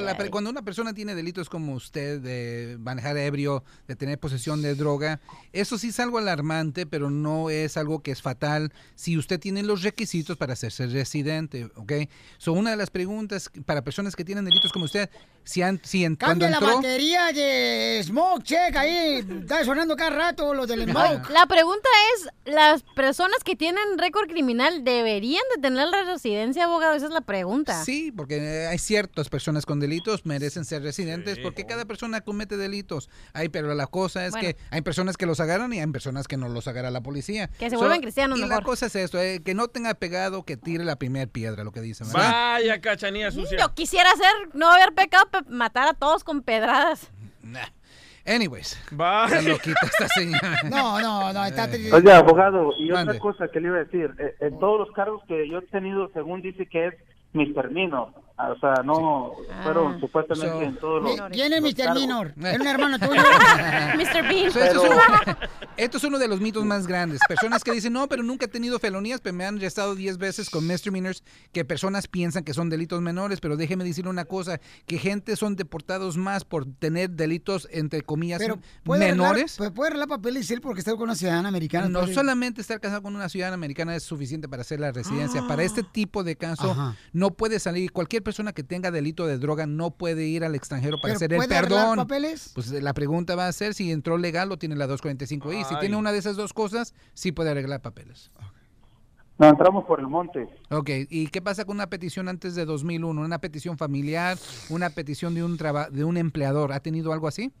[0.00, 4.74] La cuando una persona tiene delitos como usted de manejar ebrio, de tener posesión de
[4.74, 5.20] droga,
[5.52, 9.62] eso sí es algo alarmante, pero no es algo que es fatal si usted tiene
[9.62, 11.92] los requisitos para hacerse residente, ¿ok?
[12.38, 15.08] So, una de las preguntas para personas que tienen delitos como usted,
[15.44, 16.76] si, han, si en, cuando Cambia la entró...
[16.76, 19.24] batería de Smoke Check ahí.
[19.40, 21.30] Está sonando cada rato los del Smoke.
[21.30, 26.94] La pregunta es, ¿las personas que tienen récord criminal deberían de tener la residencia, abogado?
[26.94, 27.84] Esa es la pregunta.
[27.84, 32.56] Sí, porque eh, hay ciertas personas con delitos merecen ser residentes porque cada persona comete
[32.56, 33.08] delitos.
[33.32, 34.48] Hay, pero la cosa es Bueno.
[34.48, 37.48] que hay personas que los agarran y hay personas que no los agarra la policía.
[37.58, 40.56] Que se vuelvan cristianos Y la cosa es esto, eh, que no tenga pegado, que
[40.56, 42.30] tire la primera piedra, lo que dicen, ¿verdad?
[42.32, 43.58] Vaya cachanilla sucia.
[43.58, 47.08] Yo quisiera hacer, no haber pecado, pe- matar a todos con pedradas.
[48.26, 49.40] Anyways, Vaya.
[49.40, 50.60] ya lo quita esta señora.
[50.70, 51.68] No, no, no, está...
[51.92, 53.12] Oye, abogado, y Mande.
[53.12, 55.62] otra cosa que le iba a decir, eh, en todos los cargos que yo he
[55.66, 56.94] tenido, según dice que es.
[57.34, 59.32] Minor, ah, o sea, no
[59.62, 61.30] fueron supuestamente So- en todos los...
[61.30, 61.94] ¿Quién es los Mr.
[61.94, 62.34] Minor?
[62.42, 63.22] ¿Es un hermano tuyo?
[63.96, 64.28] Mr.
[64.28, 64.50] Bean.
[64.52, 65.36] So, esto, es uno,
[65.76, 67.20] esto es uno de los mitos más grandes.
[67.28, 70.50] Personas que dicen, no, pero nunca he tenido felonías, pero me han arrestado 10 veces
[70.50, 71.22] con misdemeanors,
[71.52, 75.54] que personas piensan que son delitos menores, pero déjeme decir una cosa, que gente son
[75.54, 79.54] deportados más por tener delitos, entre comillas, Pero puede menores.
[79.60, 81.88] arreglar, puede arreglar papeles él porque está con una ciudadana americana.
[81.88, 85.46] No puede- solamente estar casado con una ciudadana americana es suficiente para hacer la residencia.
[85.46, 86.96] Para este tipo de caso, Ajá.
[87.12, 87.92] no puede salir.
[87.92, 91.32] Cualquier persona que tenga delito de droga no puede ir al extranjero para ¿Pero hacer
[91.32, 91.96] el puede arreglar perdón.
[91.98, 92.50] papeles?
[92.54, 95.64] Pues la pregunta va a ser si entró legal o tiene la 245i.
[95.68, 98.32] Si tiene una de esas dos cosas, sí puede arreglar papeles.
[99.38, 100.48] No, entramos por el monte.
[100.70, 103.20] Ok, ¿y qué pasa con una petición antes de 2001?
[103.20, 104.38] Una petición familiar,
[104.70, 106.72] una petición de un traba- de un empleador.
[106.72, 107.52] ¿Ha tenido algo así?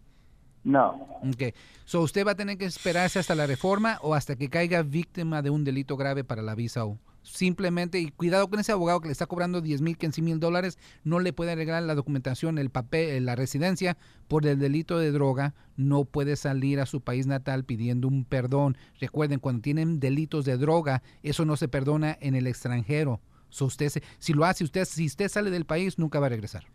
[0.62, 0.92] No.
[1.22, 1.52] Ok.
[1.84, 5.42] So, ¿usted va a tener que esperarse hasta la reforma o hasta que caiga víctima
[5.42, 6.98] de un delito grave para la visa U?
[7.24, 10.78] Simplemente, y cuidado con ese abogado que le está cobrando 10 mil, 15 mil dólares,
[11.04, 13.96] no le puede arreglar la documentación, el papel, la residencia
[14.28, 18.76] por el delito de droga, no puede salir a su país natal pidiendo un perdón.
[19.00, 23.20] Recuerden, cuando tienen delitos de droga, eso no se perdona en el extranjero.
[23.48, 26.30] So, usted se- si lo hace, usted, si usted sale del país, nunca va a
[26.30, 26.66] regresar.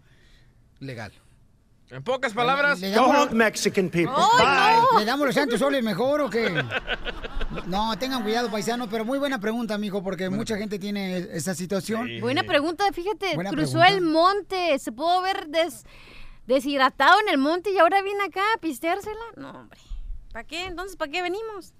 [0.80, 1.12] Legal.
[1.92, 4.14] En pocas palabras, Le home, Mexican people.
[4.16, 4.84] ¡Ay, Bye.
[4.94, 5.00] no!
[5.00, 6.48] ¿Le damos los santos soles mejor o qué?
[7.68, 12.08] No, tengan cuidado, paisano, pero muy buena pregunta, mijo, porque mucha gente tiene esa situación.
[12.22, 13.88] Buena pregunta, fíjate, Buena cruzó pregunta.
[13.90, 15.84] el monte, se pudo des-
[16.48, 19.20] deshidratado en el monte y ahora viene acá a pisteársela.
[19.36, 19.80] No, hombre.
[20.32, 20.66] ¿Para qué?
[20.66, 21.74] Entonces, ¿para qué venimos?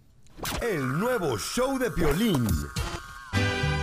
[0.62, 2.46] El nuevo show de Piolín.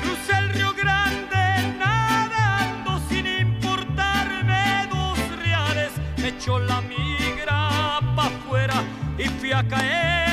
[0.03, 5.93] Crucé el Río Grande nadando sin importarme dos reales.
[6.19, 8.83] Me echó la migra pa' afuera
[9.19, 10.26] y fui a caer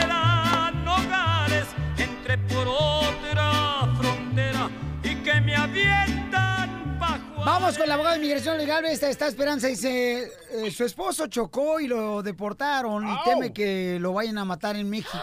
[7.53, 8.83] Vamos con la abogada de inmigración legal.
[8.85, 9.67] Esta está Esperanza.
[9.67, 14.75] Dice, eh, su esposo chocó y lo deportaron y teme que lo vayan a matar
[14.75, 15.19] en México.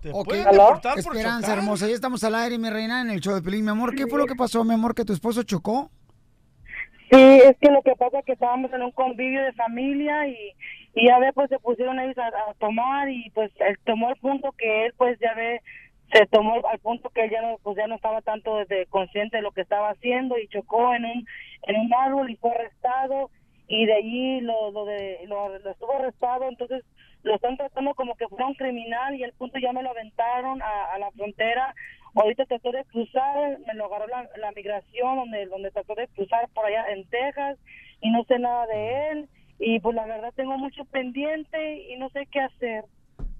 [0.00, 1.58] ¿Te Ok, pueden deportar por Esperanza chocar?
[1.58, 3.66] hermosa, ya estamos al aire, mi reina, en el show de Pelín.
[3.66, 5.90] Mi amor, ¿qué fue lo que pasó, mi amor, que tu esposo chocó?
[7.10, 10.54] Sí, es que lo que pasa es que estábamos en un convivio de familia y,
[10.94, 14.16] y ya ve, pues se pusieron ellos a, a tomar y pues él tomó el
[14.16, 15.60] punto que él, pues ya ve,
[16.12, 19.36] se tomó al punto que él ya no, pues ya no estaba tanto de, consciente
[19.36, 21.26] de lo que estaba haciendo y chocó en un,
[21.62, 23.30] en un árbol y fue arrestado
[23.68, 26.84] y de allí lo, lo, de, lo, estuvo arrestado, entonces
[27.22, 30.60] lo están tratando como que fuera un criminal y al punto ya me lo aventaron
[30.62, 31.74] a, la frontera.
[32.14, 36.48] Ahorita trató de cruzar, me lo agarró la, la migración donde, donde trató de cruzar
[36.54, 37.58] por allá en Texas
[38.00, 39.28] y no sé nada de él
[39.60, 42.84] y pues la verdad tengo mucho pendiente y no sé qué hacer.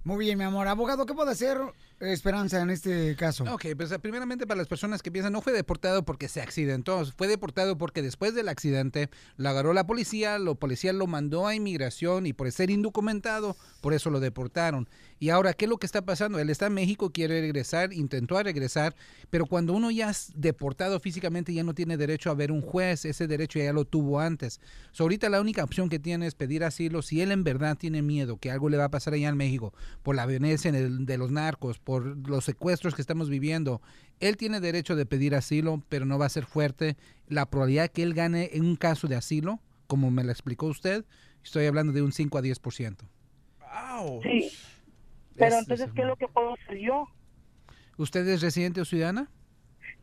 [0.05, 0.68] Muy bien, mi amor.
[0.68, 1.57] Abogado, ¿qué puede hacer
[2.01, 3.44] Esperanza en este caso?
[3.53, 7.28] Ok, pues primeramente para las personas que piensan, no fue deportado porque se accidentó, fue
[7.28, 12.24] deportado porque después del accidente lo agarró la policía, la policía lo mandó a inmigración
[12.26, 14.88] y por ser indocumentado, por eso lo deportaron.
[15.18, 16.38] Y ahora, ¿qué es lo que está pasando?
[16.38, 18.96] Él está en México, quiere regresar, intentó regresar,
[19.28, 23.05] pero cuando uno ya es deportado físicamente ya no tiene derecho a ver un juez,
[23.05, 24.61] ese derecho ya lo tuvo antes.
[24.92, 28.01] So, ahorita la única opción que tiene es pedir asilo si él en verdad tiene
[28.01, 31.18] miedo que algo le va a pasar allá en México por la violencia en de
[31.18, 33.82] los narcos, por los secuestros que estamos viviendo.
[34.20, 36.97] Él tiene derecho de pedir asilo, pero no va a ser fuerte.
[37.26, 41.05] La probabilidad que él gane en un caso de asilo, como me lo explicó usted,
[41.43, 43.09] estoy hablando de un 5 a 10%.
[44.22, 44.53] Sí.
[45.34, 47.09] Pero Es- entonces, es- ¿qué es lo que puedo hacer yo?
[47.97, 49.28] ¿Usted es residente o ciudadana?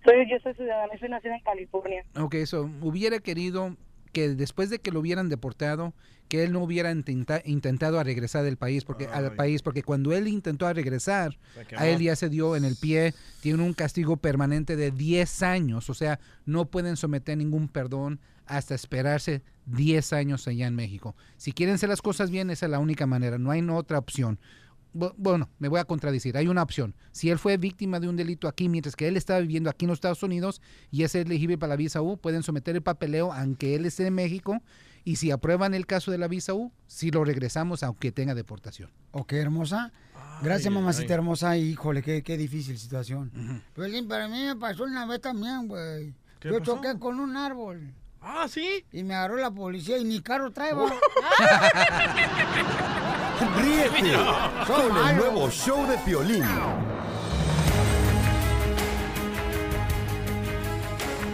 [0.03, 2.03] Soy, yo soy ciudadana, soy nacida en California.
[2.19, 2.69] Ok, eso.
[2.81, 3.77] Hubiera querido
[4.11, 5.93] que después de que lo hubieran deportado,
[6.27, 10.11] que él no hubiera intenta- intentado a regresar del país, porque al país, porque cuando
[10.13, 11.37] él intentó a regresar,
[11.77, 15.89] a él ya se dio en el pie, tiene un castigo permanente de 10 años,
[15.89, 21.15] o sea, no pueden someter ningún perdón hasta esperarse 10 años allá en México.
[21.37, 24.37] Si quieren hacer las cosas bien, esa es la única manera, no hay otra opción.
[24.93, 26.37] Bu- Bueno, me voy a contradecir.
[26.37, 26.95] Hay una opción.
[27.11, 29.89] Si él fue víctima de un delito aquí, mientras que él estaba viviendo aquí en
[29.89, 30.61] los Estados Unidos
[30.91, 34.13] y es elegible para la visa U, pueden someter el papeleo aunque él esté en
[34.15, 34.61] México.
[35.03, 38.89] Y si aprueban el caso de la visa U, si lo regresamos aunque tenga deportación.
[39.11, 39.91] Ok, hermosa.
[40.41, 41.57] Gracias, mamacita hermosa.
[41.57, 43.63] Híjole, qué, qué difícil situación.
[43.73, 46.13] Pelín, para mí me pasó una vez también, güey.
[46.39, 46.75] ¿Qué Yo pasó?
[46.75, 47.93] choqué con un árbol.
[48.21, 48.85] Ah, ¿sí?
[48.91, 50.91] Y me agarró la policía y mi carro trae, va.
[53.39, 54.13] Ríete
[54.65, 56.43] con el nuevo show de Piolín.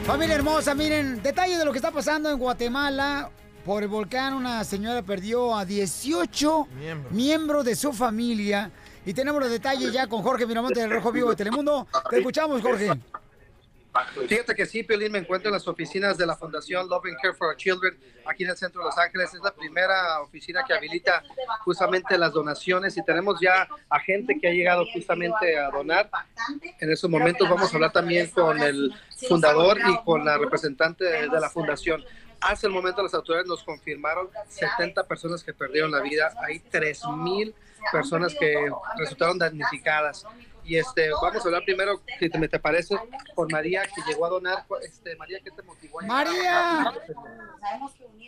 [0.06, 3.30] Familia hermosa, miren, detalle de lo que está pasando en Guatemala.
[3.66, 7.14] Por el volcán, una señora perdió a 18 Miembros.
[7.14, 8.70] miembros de su familia.
[9.06, 11.88] Y tenemos los detalles ya con Jorge Miramonte del Rojo Vivo de Telemundo.
[12.10, 12.92] Te escuchamos, Jorge.
[14.28, 17.34] Fíjate que sí, Piolín, me encuentro en las oficinas de la Fundación Love and Care
[17.34, 19.34] for Our Children aquí en el centro de Los Ángeles.
[19.34, 21.24] Es la primera oficina que habilita
[21.64, 26.10] justamente las donaciones y tenemos ya a gente que ha llegado justamente a donar.
[26.80, 28.94] En esos momentos vamos a hablar también con el
[29.28, 32.04] fundador y con la representante de, la fundación.
[32.42, 36.34] Hace el momento las autoridades nos confirmaron 70 personas que perdieron la vida.
[36.46, 37.54] Hay 3.000
[37.92, 40.26] personas que resultaron damnificadas.
[40.64, 42.96] Y este, vamos a hablar primero, si te, te parece,
[43.36, 44.66] con María, que llegó a donar.
[44.82, 46.00] Este, María, ¿qué te motivó?
[46.00, 46.94] a llegar a María.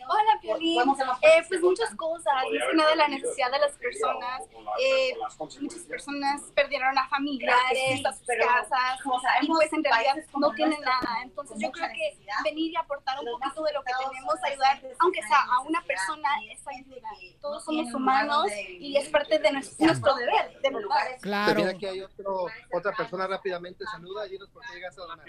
[0.07, 0.81] Hola, Piolín.
[1.21, 4.43] Eh, pues muchas cosas, más que nada la necesidad de las personas.
[4.79, 5.13] Eh,
[5.59, 8.99] muchas personas perdieron a familiares, a sus casas,
[9.41, 11.21] y pues en realidad no tienen nada.
[11.23, 15.21] Entonces yo creo que venir y aportar un poquito de lo que tenemos, ayudar, aunque
[15.23, 17.09] sea a una persona, es ayuda.
[17.41, 18.47] Todos somos humanos
[18.79, 21.55] y es parte de nuestro, nuestro deber, de verdad.
[21.55, 22.24] Mira, aquí hay otro,
[22.71, 23.85] otra persona rápidamente.
[23.85, 25.25] Saluda, dinos por qué llegaste a donar.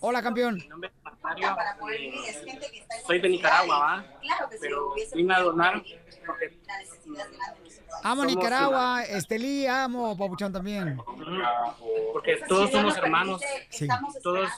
[0.00, 0.62] Hola, campeón.
[1.22, 1.56] Mario,
[3.06, 4.04] soy de Nicaragua, ¿va?
[4.60, 5.82] Pero vine a donar
[6.26, 6.60] porque
[8.02, 10.96] Amo Somos Nicaragua, Estelí, amo Papuchón también.
[12.12, 13.42] porque todos somos hermanos.
[13.68, 13.86] Sí.
[14.22, 14.48] Todos,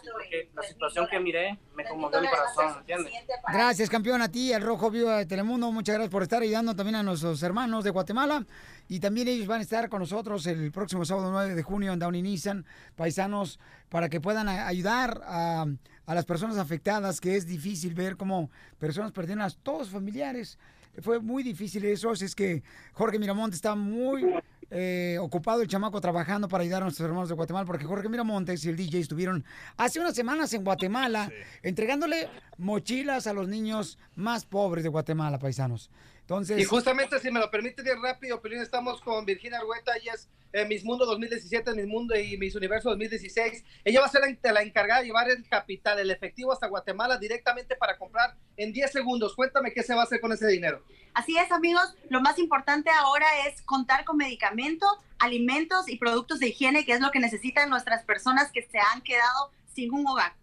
[0.54, 3.12] la situación que miré me conmovió el corazón, ¿entiendes?
[3.52, 5.72] Gracias, campeón, a ti, al Rojo Vivo de Telemundo.
[5.72, 8.44] Muchas gracias por estar ayudando también a nuestros hermanos de Guatemala.
[8.92, 11.98] Y también ellos van a estar con nosotros el próximo sábado 9 de junio en
[11.98, 15.64] Downey Nissan, paisanos, para que puedan ayudar a,
[16.04, 20.58] a las personas afectadas, que es difícil ver cómo personas perdieron a todos familiares.
[21.00, 22.62] Fue muy difícil eso, así es que
[22.92, 24.30] Jorge Miramonte está muy
[24.70, 28.62] eh, ocupado el chamaco trabajando para ayudar a nuestros hermanos de Guatemala, porque Jorge Miramontes
[28.66, 29.42] y el DJ estuvieron
[29.78, 31.30] hace unas semanas en Guatemala
[31.62, 32.28] entregándole
[32.58, 35.90] mochilas a los niños más pobres de Guatemala, paisanos.
[36.22, 40.14] Entonces, Y justamente, si me lo permite bien rápido, Pelín, estamos con Virginia Argueta, ella
[40.14, 43.64] es eh, Miss Mundo 2017, Miss Mundo y Miss Universo 2016.
[43.84, 47.18] Ella va a ser la, la encargada de llevar el capital, el efectivo hasta Guatemala
[47.18, 49.34] directamente para comprar en 10 segundos.
[49.34, 50.84] Cuéntame qué se va a hacer con ese dinero.
[51.14, 51.94] Así es, amigos.
[52.08, 57.00] Lo más importante ahora es contar con medicamentos, alimentos y productos de higiene, que es
[57.00, 60.34] lo que necesitan nuestras personas que se han quedado sin un hogar.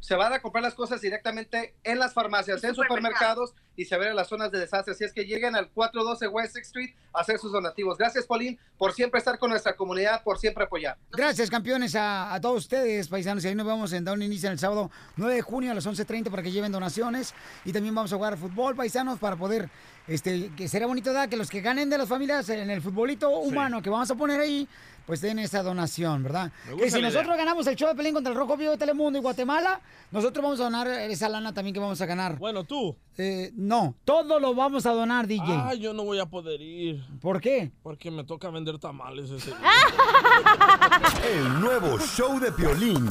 [0.00, 4.08] Se van a comprar las cosas directamente en las farmacias, en supermercados y se ven
[4.08, 4.92] en las zonas de desastre.
[4.92, 7.98] Así es que lleguen al 412 West Sixth Street a hacer sus donativos.
[7.98, 10.96] Gracias, Paulín, por siempre estar con nuestra comunidad, por siempre apoyar.
[11.12, 13.44] Gracias, campeones, a, a todos ustedes, paisanos.
[13.44, 16.30] Y ahí nos vemos en Down Inicia el sábado 9 de junio a las 11.30
[16.30, 17.34] para que lleven donaciones.
[17.64, 19.68] Y también vamos a jugar fútbol, paisanos, para poder,
[20.08, 21.28] este, que será bonito, ¿verdad?
[21.28, 24.40] Que los que ganen de las familias en el futbolito humano que vamos a poner
[24.40, 24.68] ahí,
[25.06, 26.50] pues den esa donación, ¿verdad?
[26.78, 27.36] Que si nosotros idea.
[27.36, 30.60] ganamos el show de Pelín contra el Rojo Vivo de Telemundo y Guatemala, nosotros vamos
[30.60, 32.36] a donar esa lana también que vamos a ganar.
[32.38, 32.96] Bueno, tú.
[33.18, 35.44] Eh, no, todo lo vamos a donar, DJ.
[35.48, 37.04] Ah, yo no voy a poder ir.
[37.20, 37.72] ¿Por qué?
[37.82, 39.58] Porque me toca vender tamales ese día.
[41.34, 43.08] El nuevo show de Piolín.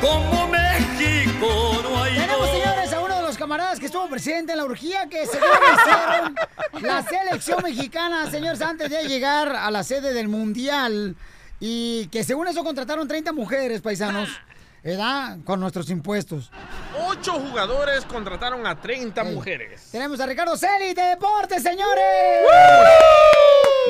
[0.00, 4.58] Como México no hay Tenemos, señores, a uno de los camaradas que estuvo presente en
[4.58, 6.34] la orgía que seguro hicieron
[6.82, 11.14] la selección mexicana, señores, antes de llegar a la sede del Mundial.
[11.60, 14.28] Y que según eso contrataron 30 mujeres, paisanos,
[14.82, 15.38] ¿verdad?
[15.44, 16.50] Con nuestros impuestos.
[17.08, 19.34] Ocho jugadores contrataron a 30 Ey.
[19.34, 19.88] mujeres.
[19.92, 22.04] Tenemos a Ricardo Celi de Deportes, señores.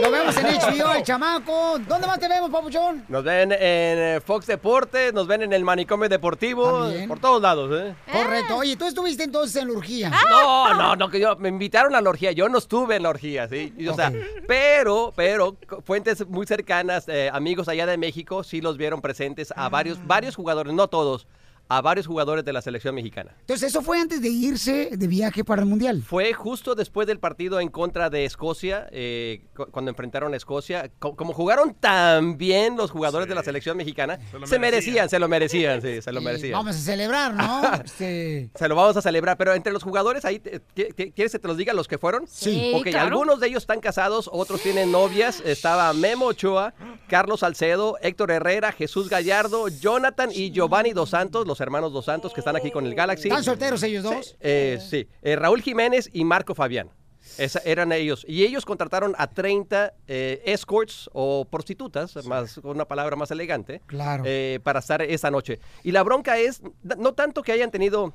[0.01, 1.78] Lo vemos en HBO, el chamaco.
[1.86, 3.05] ¿Dónde más te vemos, papuchón?
[3.09, 7.09] Nos ven en eh, Fox Deportes, nos ven en el manicomio deportivo, También.
[7.09, 7.95] por todos lados, ¿eh?
[8.11, 8.57] Correcto.
[8.57, 10.11] Oye, tú estuviste entonces en la orgía.
[10.30, 13.11] No, no, no, que yo me invitaron a la orgía, yo no estuve en la
[13.11, 13.74] orgía, sí.
[13.76, 14.11] Y, O sea,
[14.49, 19.68] pero, pero fuentes muy cercanas, eh, amigos allá de México, sí los vieron presentes a
[19.68, 21.26] varios, varios jugadores, no todos,
[21.69, 23.35] a varios jugadores de la selección mexicana.
[23.41, 26.03] Entonces, eso fue antes de irse de viaje para el Mundial.
[26.03, 30.91] Fue justo después del partido en contra de Escocia, eh, cu- cuando enfrentaron a Escocia.
[30.99, 35.09] Co- como jugaron tan bien los jugadores de la selección mexicana, se, lo merecían, merecían.
[35.09, 36.53] se lo merecían, sí, se lo merecían.
[36.53, 37.63] Vamos a celebrar, ¿no?
[37.85, 41.49] Este, Se lo vamos a celebrar, pero entre los jugadores ahí, te- ¿quieres que te
[41.49, 42.27] los diga los que fueron?
[42.27, 42.73] Sí.
[42.75, 43.09] Ok, claro.
[43.09, 45.41] algunos de ellos están casados, otros tienen novias.
[45.45, 46.75] Estaba Memo Ochoa,
[47.09, 52.33] Carlos Salcedo, Héctor Herrera, Jesús Gallardo, Jonathan y Giovanni Dos Santos, los hermanos Dos Santos
[52.33, 53.29] que están aquí con el Galaxy.
[53.29, 54.37] ¿Están solteros ellos dos?
[54.41, 56.91] Eh, sí, Eh, Raúl Jiménez y Marco Fabián.
[57.39, 58.25] Esa- eran ellos.
[58.29, 63.81] Y ellos contrataron a 30 eh, escorts o prostitutas, más, con una palabra más elegante,
[63.87, 64.25] Claro.
[64.27, 65.61] eh, para estar esa noche.
[65.85, 66.61] Y la bronca es,
[66.99, 68.13] no tanto que hayan tenido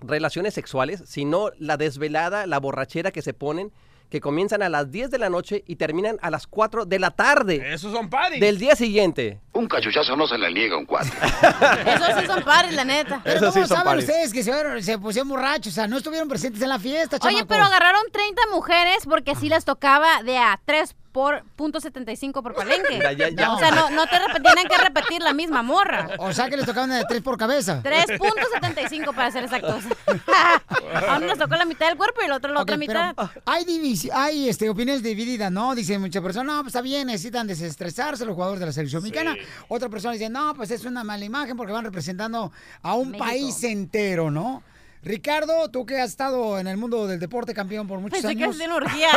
[0.00, 3.72] relaciones sexuales, sino la desvelada, la borrachera que se ponen,
[4.12, 7.12] que comienzan a las 10 de la noche y terminan a las 4 de la
[7.12, 7.72] tarde.
[7.72, 8.40] Esos son paris.
[8.40, 9.40] Del día siguiente.
[9.54, 11.14] Un cachuchazo no se le niega a un cuatro.
[11.86, 13.22] Esos sí son pares, la neta.
[13.24, 15.68] Pero ¿cómo saben ustedes que se, pusieron borrachos?
[15.68, 17.46] O sea, no estuvieron presentes en la fiesta, Oye, chamacos?
[17.48, 22.54] pero agarraron 30 mujeres porque así les tocaba de a 3 por punto 75 por
[22.54, 22.98] palenque.
[23.02, 23.52] Ya, ya, ya.
[23.52, 26.08] O sea, no, no te rep- tienen que repetir la misma morra.
[26.18, 27.82] O sea, que les tocaban de tres por cabeza.
[27.82, 29.84] 3.75 para ser exactos.
[31.08, 33.00] A uno nos tocó la mitad del cuerpo y el otro la otra Ok, pero
[33.08, 33.30] mitad.
[33.46, 35.74] hay, divis- hay este, opiniones divididas, ¿no?
[35.74, 39.36] Dicen muchas personas, no, pues está bien, necesitan desestresarse los jugadores de la selección mexicana.
[39.68, 42.52] Otra persona dice, no, pues es una mala imagen porque van representando
[42.82, 43.26] a un México.
[43.26, 44.62] país entero, ¿no?
[45.02, 48.44] Ricardo, tú que has estado en el mundo del deporte campeón por muchos Pensé que
[48.44, 48.56] años.
[48.72, 49.08] orgía.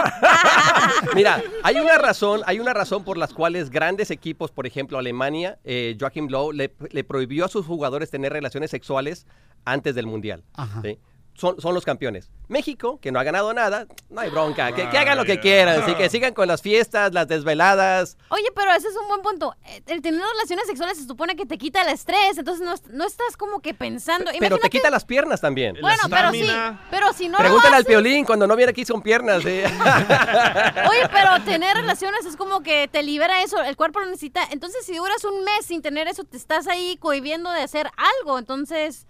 [1.16, 5.60] Mira, hay una razón, hay una razón por las cuales grandes equipos, por ejemplo Alemania,
[5.64, 9.28] eh, Joachim Low le, le prohibió a sus jugadores tener relaciones sexuales
[9.64, 10.44] antes del mundial.
[10.82, 10.98] ¿sí?
[11.36, 12.32] Son, son los campeones.
[12.48, 15.86] México, que no ha ganado nada, no hay bronca, que, que hagan lo que quieran,
[15.86, 15.94] ¿sí?
[15.96, 18.18] que sigan con las fiestas, las desveladas.
[18.30, 19.56] Oye, pero ese es un buen punto.
[19.66, 23.06] Eh, El tener relaciones sexuales se supone que te quita el estrés, entonces no, no
[23.06, 24.32] estás como que pensando.
[24.40, 25.78] Pero te quita las piernas también.
[25.82, 26.48] Bueno, pero sí,
[26.90, 29.44] pero si no Pregúntale lo al piolín cuando no viene aquí son piernas.
[29.44, 29.50] ¿sí?
[30.90, 34.42] Oye, pero tener relaciones es como que te libera eso, el cuerpo lo necesita.
[34.52, 37.90] Entonces, si duras un mes sin tener eso, te estás ahí cohibiendo de hacer
[38.22, 38.40] algo.
[38.40, 39.06] Entonces,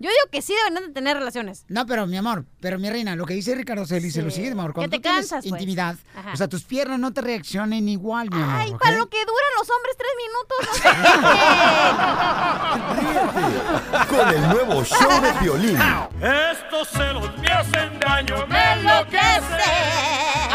[0.00, 1.64] yo digo que sí deben de tener relaciones.
[1.68, 4.54] No, pero mi amor, pero mi reina, lo que dice Ricardo Celis es lo siguiente,
[4.54, 4.72] mi amor.
[4.72, 5.60] Cuando Que tú te tienes cansas, pues.
[5.60, 6.32] intimidad, Ajá.
[6.32, 8.56] o sea, tus piernas no te reaccionen igual, mi amor.
[8.60, 10.88] Ay, para lo que duran los hombres tres minutos, no sé
[14.08, 15.78] Con el nuevo show de Piolín.
[16.20, 18.58] Estos celos me hacen daño, me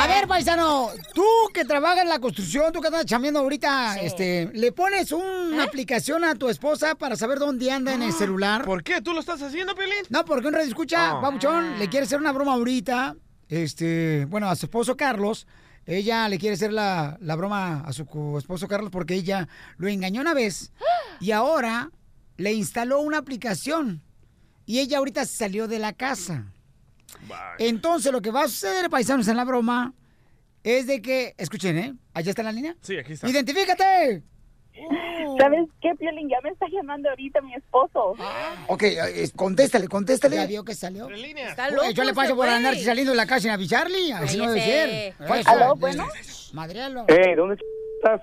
[0.06, 4.52] A ver, paisano, tú que trabajas en la construcción, tú que estás chambeando ahorita, este,
[4.54, 8.64] ¿le pones una aplicación a tu esposa para saber dónde anda en el celular?
[8.66, 9.02] ¿Por qué?
[9.02, 9.96] ¿Tú lo estás haciendo, Pelín?
[10.10, 11.22] No, porque un radio escucha, Ah.
[11.22, 13.16] Pabuchón, le quiere hacer una broma ahorita,
[13.50, 15.48] este, bueno, a su esposo Carlos,
[15.88, 18.04] ella le quiere hacer la, la broma a su
[18.38, 19.48] esposo Carlos porque ella
[19.78, 20.72] lo engañó una vez
[21.20, 21.90] y ahora
[22.38, 24.04] le instaló una aplicación
[24.68, 26.46] y ella ahorita salió de la casa.
[27.60, 29.94] Entonces lo que va a suceder, paisanos, en la broma,
[30.64, 31.94] es de que, escuchen, ¿eh?
[32.14, 32.76] ¿Allá está en la línea?
[32.82, 33.28] Sí, aquí está.
[33.30, 34.24] ¡Identifícate!
[35.40, 36.30] ¿Sabes qué, Piolín?
[36.30, 38.16] Ya me está llamando ahorita mi esposo.
[38.68, 40.36] Ok, eh, contéstale, contéstale.
[40.36, 41.10] Ya vio que salió.
[41.10, 44.14] Está Uy, loco Yo le paso por andar saliendo de la casa sin avisarle.
[44.14, 45.16] Así no debe ser.
[45.26, 45.50] Cállese.
[45.50, 46.08] ¿Aló, bueno?
[46.54, 47.06] Madrealo.
[47.08, 47.56] Eh, ¿dónde
[48.02, 48.22] estás?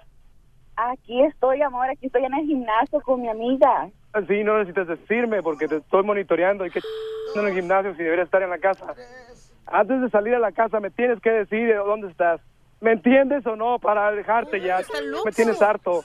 [0.91, 1.89] Aquí estoy, amor.
[1.89, 3.89] Aquí estoy en el gimnasio con mi amiga.
[4.29, 6.81] Sí, no necesitas decirme porque te estoy monitoreando y que
[7.35, 8.95] en el gimnasio si deberías estar en la casa.
[9.67, 12.41] Antes de salir a la casa me tienes que decir dónde estás.
[12.83, 13.79] ¿Me entiendes o no?
[13.79, 14.81] Para dejarte ya.
[15.25, 16.03] Me tienes harto.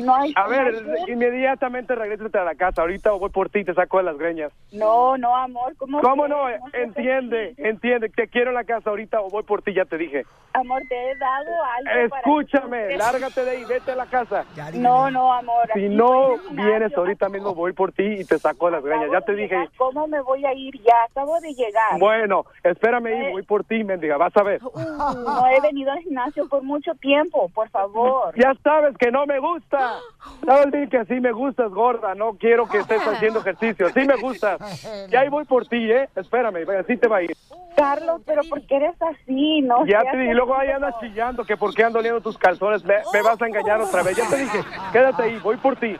[0.00, 2.80] No hay A ver, no hay- inmediatamente regrésate a la casa.
[2.80, 4.50] Ahorita voy por ti y te saco de las greñas.
[4.72, 5.76] No, no, amor.
[5.76, 6.48] ¿Cómo, ¿Cómo no?
[6.72, 8.08] Entiende, entiende.
[8.08, 10.24] Te quiero en la casa ahorita o voy por ti, ya te dije.
[10.54, 14.44] Amor, te he dado algo para- Escúchame, lárgate de ahí, vete a la casa.
[14.74, 15.68] No, no, amor.
[15.74, 19.10] Si no vienes ahorita mismo, voy por ti y te saco de las greñas.
[19.12, 19.68] Ya te dije.
[19.76, 20.94] ¿Cómo me voy a ir ya?
[21.10, 21.98] Acabo de llegar.
[22.00, 24.60] Bueno, espérame ahí, voy por ti, mendiga, vas a ver.
[24.62, 28.34] No he venido al gimnasio por mucho tiempo, por favor.
[28.36, 29.98] Ya sabes que no me gusta.
[30.44, 32.14] Sabes bien que así me gustas, gorda.
[32.14, 33.88] No quiero que estés haciendo ejercicio.
[33.90, 34.60] Sí me gustas.
[35.10, 36.08] Ya ahí voy por ti, ¿eh?
[36.16, 37.32] Espérame, así te va a ir.
[37.76, 39.60] Carlos, pero ¿por qué eres así?
[39.62, 42.38] No Ya te dije, y luego ahí andas chillando que por qué ando oliendo tus
[42.38, 42.84] calzones.
[42.84, 44.16] Me, me vas a engañar otra vez.
[44.16, 44.58] Ya te dije,
[44.92, 45.96] quédate ahí, voy por ti.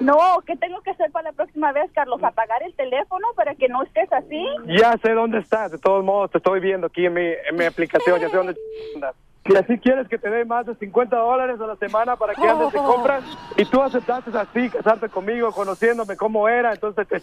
[0.00, 2.22] No, ¿qué tengo que hacer para la próxima vez, Carlos?
[2.22, 4.46] ¿Apagar el teléfono para que no estés así?
[4.66, 5.72] Ya sé dónde estás.
[5.72, 8.20] De todos modos, te estoy viendo aquí en mi, en mi aplicación.
[8.20, 8.56] Ya sé dónde
[8.94, 9.14] andas.
[9.46, 12.46] Si así quieres que te dé más de 50 dólares a la semana para que
[12.46, 13.22] andes de compras
[13.56, 17.22] y tú aceptaste así, casarte conmigo, conociéndome cómo era, entonces te...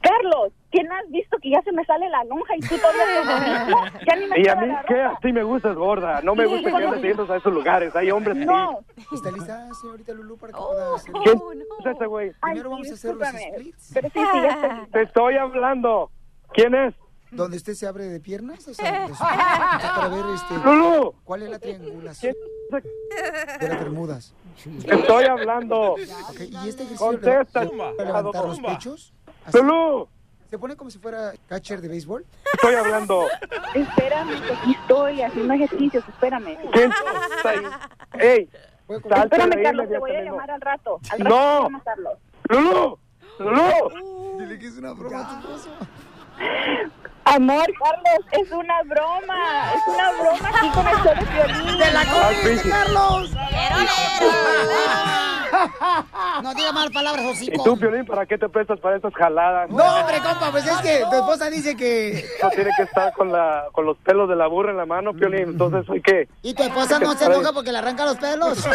[0.00, 0.41] Carlos, ¿quién
[0.98, 3.84] has visto que ya se me sale la lonja y tú todavía mismo?
[4.06, 5.02] Ya ni me Y a mí, la ¿qué?
[5.02, 5.16] ropa.
[5.18, 6.20] Así me gustas, gorda.
[6.22, 7.94] No me Sí, gusta que andes yendo a esos lugares.
[7.96, 8.46] Hay hombres así.
[8.46, 8.78] No.
[9.12, 11.12] ¿Está lista, señorita Lulu, para que pueda hacer?
[11.24, 11.38] ¿Quién
[11.80, 12.32] es ese güey?
[12.40, 13.90] Primero vamos a hacer los splits.
[13.94, 16.10] Pero sí, sí, ya estoy Te estoy hablando.
[16.52, 16.94] ¿Quién es?
[17.30, 21.14] Donde usted se abre de piernas, o sea, de su- para ver este, Lulú.
[21.24, 22.34] cuál es la triangulación
[22.70, 24.34] de las Bermudas.
[24.86, 25.92] Te estoy hablando.
[25.92, 27.64] Ok, ¿Y este ejercicio Contesta.
[27.64, 29.14] levantar los pechos?
[29.54, 30.08] Lulú.
[30.52, 32.26] ¿Se pone como si fuera catcher de béisbol?
[32.52, 33.26] Estoy hablando.
[33.72, 36.58] Espérame, que aquí estoy haciendo ejercicios, espérame.
[36.74, 37.62] ¿Quién está ahí?
[38.20, 38.50] ¡Ey!
[38.86, 41.00] Espérame, Carlos, te voy a llamar al rato.
[41.10, 41.62] Al rato No.
[41.62, 42.18] llamo, Carlos.
[42.50, 42.98] ¡Lulú!
[43.38, 44.38] ¡Lulú!
[44.40, 45.70] Dile que es una broma, tu esposo.
[47.24, 49.72] Amor, Carlos, es una broma.
[49.74, 51.78] Es una broma aquí con el show de violín.
[51.78, 52.04] ¡Te la Ah,
[52.40, 52.68] comiste.
[52.70, 53.30] Carlos!
[56.42, 57.62] No diga malas palabras, ¿Y hocico.
[57.62, 59.70] tú, Piolín, para qué te prestas para estas jaladas?
[59.70, 62.24] No, hombre, compa, pues es que tu esposa dice que...
[62.42, 65.12] No tiene que estar con, la, con los pelos de la burra en la mano,
[65.12, 65.50] Piolín.
[65.50, 66.26] Entonces, ¿soy qué?
[66.42, 68.66] ¿Y tu esposa no se enoja porque le arranca los pelos?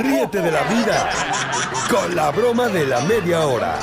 [0.00, 1.08] Ríete de la vida
[1.90, 3.74] con la broma de la media hora.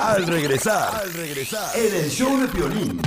[0.00, 3.00] Al regresar, al regresar, en el show de Piolín.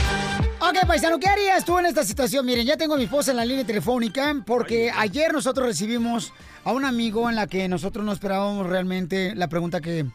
[0.62, 2.46] Ok, paisano, ¿qué harías tú en esta situación?
[2.46, 6.32] Miren, ya tengo a mi esposa en la línea telefónica porque ayer nosotros recibimos
[6.64, 10.06] a un amigo en la que nosotros no esperábamos realmente la pregunta que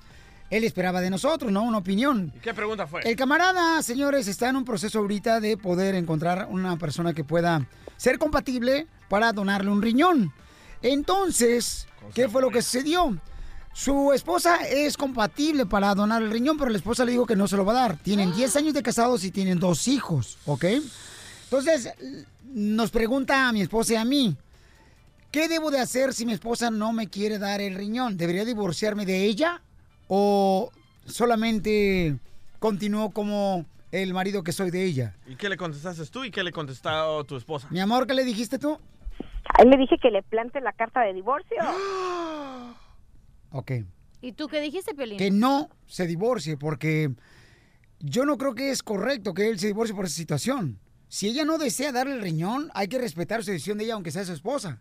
[0.49, 1.63] él esperaba de nosotros, ¿no?
[1.63, 2.33] Una opinión.
[2.35, 3.03] ¿Y qué pregunta fue?
[3.05, 7.67] El camarada, señores, está en un proceso ahorita de poder encontrar una persona que pueda
[7.99, 10.33] ser compatible para donarle un riñón.
[10.81, 13.21] Entonces, ¿qué fue lo que sucedió?
[13.77, 17.47] Su esposa es compatible para donar el riñón, pero la esposa le dijo que no
[17.47, 17.97] se lo va a dar.
[17.99, 20.65] Tienen 10 años de casados y tienen dos hijos, ¿ok?
[21.45, 21.93] Entonces,
[22.43, 24.35] nos pregunta a mi esposa y a mí,
[25.31, 28.17] ¿qué debo de hacer si mi esposa no me quiere dar el riñón?
[28.17, 29.61] ¿Debería divorciarme de ella
[30.09, 30.73] o
[31.05, 32.17] solamente
[32.59, 35.15] continúo como el marido que soy de ella?
[35.27, 37.69] ¿Y qué le contestaste tú y qué le contestó tu esposa?
[37.71, 38.81] Mi amor, ¿qué le dijiste tú?
[39.53, 41.59] A él le dije que le plante la carta de divorcio.
[43.57, 43.73] Ok.
[44.21, 45.19] ¿Y tú qué dijiste, Piolín?
[45.19, 47.11] Que no se divorcie porque
[48.01, 50.79] yo no creo que es correcto que él se divorcie por esa situación.
[51.09, 54.11] Si ella no desea darle el riñón, hay que respetar su decisión de ella aunque
[54.11, 54.81] sea su esposa.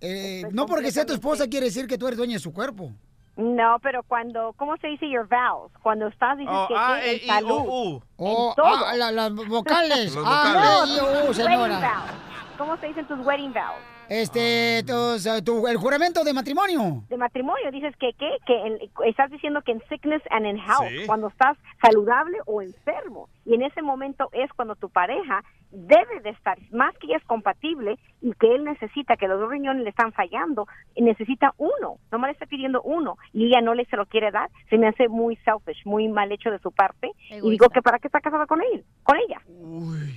[0.00, 2.92] Eh, no porque sea tu esposa quiere decir que tú eres dueña de su cuerpo.
[3.36, 5.70] No, pero cuando, ¿cómo se dice your vows?
[5.82, 7.50] Cuando estás, dices Oh, que A, qué, E, en I, salud.
[7.50, 7.96] O, U.
[7.96, 10.14] En Oh, ah, la- las vocales.
[10.14, 10.96] Los Ah, vocales.
[10.96, 11.78] I, O, U, Wedding señora.
[11.80, 12.56] vows.
[12.58, 13.82] ¿Cómo se dicen tus wedding vows?
[14.08, 14.82] Este,
[15.44, 17.02] tu- el juramento de matrimonio.
[17.08, 17.70] de matrimonio.
[17.70, 18.36] Dices que, ¿qué?
[18.46, 21.06] que en- estás diciendo que en sickness and in health, Sí.
[21.06, 23.28] cuando estás saludable o enfermo.
[23.48, 27.24] Y en ese momento es cuando tu pareja debe de estar, más que ella es
[27.24, 30.66] compatible y que él necesita, que los dos riñones le están fallando,
[30.96, 34.50] necesita uno, nomás le está pidiendo uno y ella no le se lo quiere dar,
[34.68, 37.10] se me hace muy selfish, muy mal hecho de su parte.
[37.30, 39.40] Y digo que para qué está casada con él, con ella.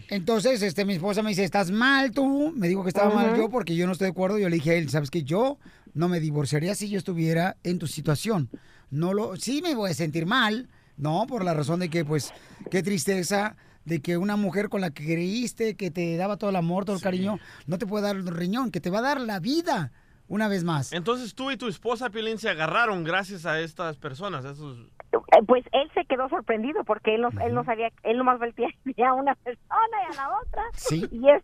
[0.10, 2.52] Entonces, este, mi esposa me dice, estás mal tú.
[2.54, 4.40] Me dijo que estaba mal yo porque yo no estoy de acuerdo.
[4.40, 5.24] Yo le dije a él, ¿sabes qué?
[5.24, 5.58] Yo
[5.94, 8.50] no me divorciaría si yo estuviera en tu situación.
[8.90, 11.26] No lo, sí me voy a sentir mal, ¿no?
[11.28, 12.34] Por la razón de que, pues,
[12.70, 13.56] qué tristeza
[13.86, 16.96] de que una mujer con la que creíste, que te daba todo el amor, todo
[16.96, 19.92] el cariño, no te puede dar el riñón, que te va a dar la vida
[20.28, 20.94] una vez más.
[20.94, 24.78] Entonces tú y tu esposa, Piolín, se agarraron gracias a estas personas, a esos...
[25.12, 29.10] Eh, Pues él se quedó sorprendido porque él no, él no sabía, él nomás veía
[29.10, 30.64] a una persona y a la otra.
[30.74, 31.06] Sí.
[31.12, 31.44] Y es,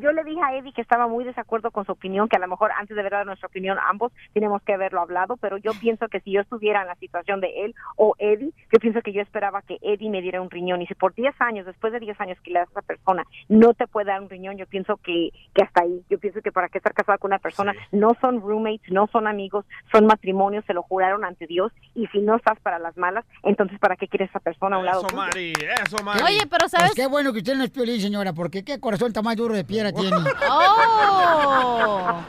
[0.00, 2.48] yo le dije a Eddie que estaba muy desacuerdo con su opinión, que a lo
[2.48, 6.20] mejor antes de ver nuestra opinión ambos tenemos que haberlo hablado, pero yo pienso que
[6.20, 9.62] si yo estuviera en la situación de él o Eddie, yo pienso que yo esperaba
[9.62, 12.38] que Eddie me diera un riñón y si por 10 años, después de 10 años
[12.42, 15.30] que le das a esa persona no te puede dar un riñón, yo pienso que,
[15.54, 18.40] que hasta ahí, yo pienso que para qué estar casado con una persona, no son
[18.40, 22.58] roommates, no son amigos, son matrimonios, se lo juraron ante Dios y si no estás
[22.60, 25.22] para las malas, entonces para qué quieres esa persona a un lado Eso, tuyo?
[25.22, 25.52] Mari,
[25.84, 26.20] eso, Mari.
[26.22, 26.88] Oye, pero ¿sabes?
[26.88, 29.54] Pues qué bueno que usted no es piolín, señora, porque qué corazón tan más duro
[29.54, 30.16] de tiene.
[30.50, 32.20] ¡Oh!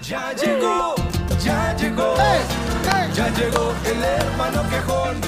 [0.00, 0.94] Ya llegó,
[1.42, 2.14] ya llegó,
[3.12, 5.20] ya llegó el hermano quejón.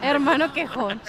[0.00, 1.00] Hermano quejón.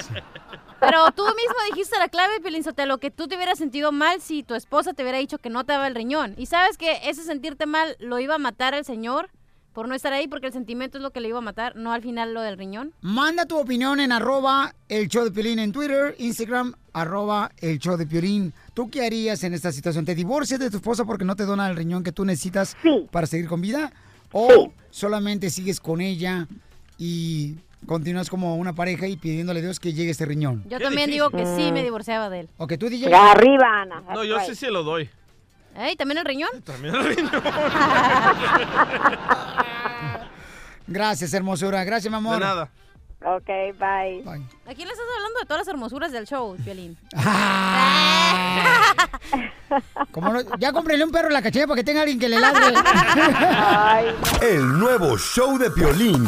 [0.80, 4.44] Pero tú mismo dijiste la clave, Piolín Sotelo, que tú te hubieras sentido mal si
[4.44, 6.36] tu esposa te hubiera dicho que no te daba el riñón.
[6.38, 9.30] Y sabes que ese sentirte mal lo iba a matar al señor
[9.74, 11.94] por no estar ahí, porque el sentimiento es lo que le iba a matar, no
[11.94, 12.94] al final lo del riñón.
[13.02, 17.96] Manda tu opinión en arroba el show de Piolín en Twitter, Instagram, arroba el show
[17.96, 18.54] de Piolín.
[18.74, 20.04] ¿Tú qué harías en esta situación?
[20.06, 22.76] ¿Te divorcias de tu esposa porque no te dona el riñón que tú necesitas
[23.12, 23.92] para seguir con vida?
[24.32, 26.48] ¿O solamente sigues con ella
[26.98, 27.56] y
[27.86, 30.64] continúas como una pareja y pidiéndole a Dios que llegue este riñón?
[30.68, 32.50] Yo también digo que sí me divorciaba de él.
[32.58, 33.14] Ok, tú DJ.
[33.14, 34.04] Arriba, Ana.
[34.14, 35.10] No, yo sí se lo doy.
[35.76, 36.50] ¿Ey, también el riñón?
[36.64, 37.32] También el riñón.
[40.88, 41.84] Gracias, hermosura.
[41.84, 42.34] Gracias, mi amor.
[42.36, 42.72] De nada.
[43.20, 43.48] Ok,
[43.80, 44.24] bye.
[44.68, 46.96] ¿A quién le estás hablando de todas las hermosuras del show, Piolín?
[50.12, 52.40] Como no- ya cómprenle un perro en la cachera para que tenga alguien que le
[52.40, 52.62] ladre.
[54.42, 56.28] El nuevo show de Piolín.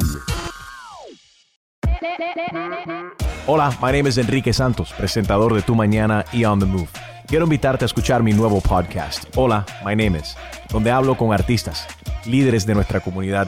[3.46, 6.90] Hola, my name is Enrique Santos, presentador de Tu Mañana y On the Move.
[7.28, 10.36] Quiero invitarte a escuchar mi nuevo podcast, Hola, my name is,
[10.72, 11.88] donde hablo con artistas,
[12.26, 13.48] líderes de nuestra comunidad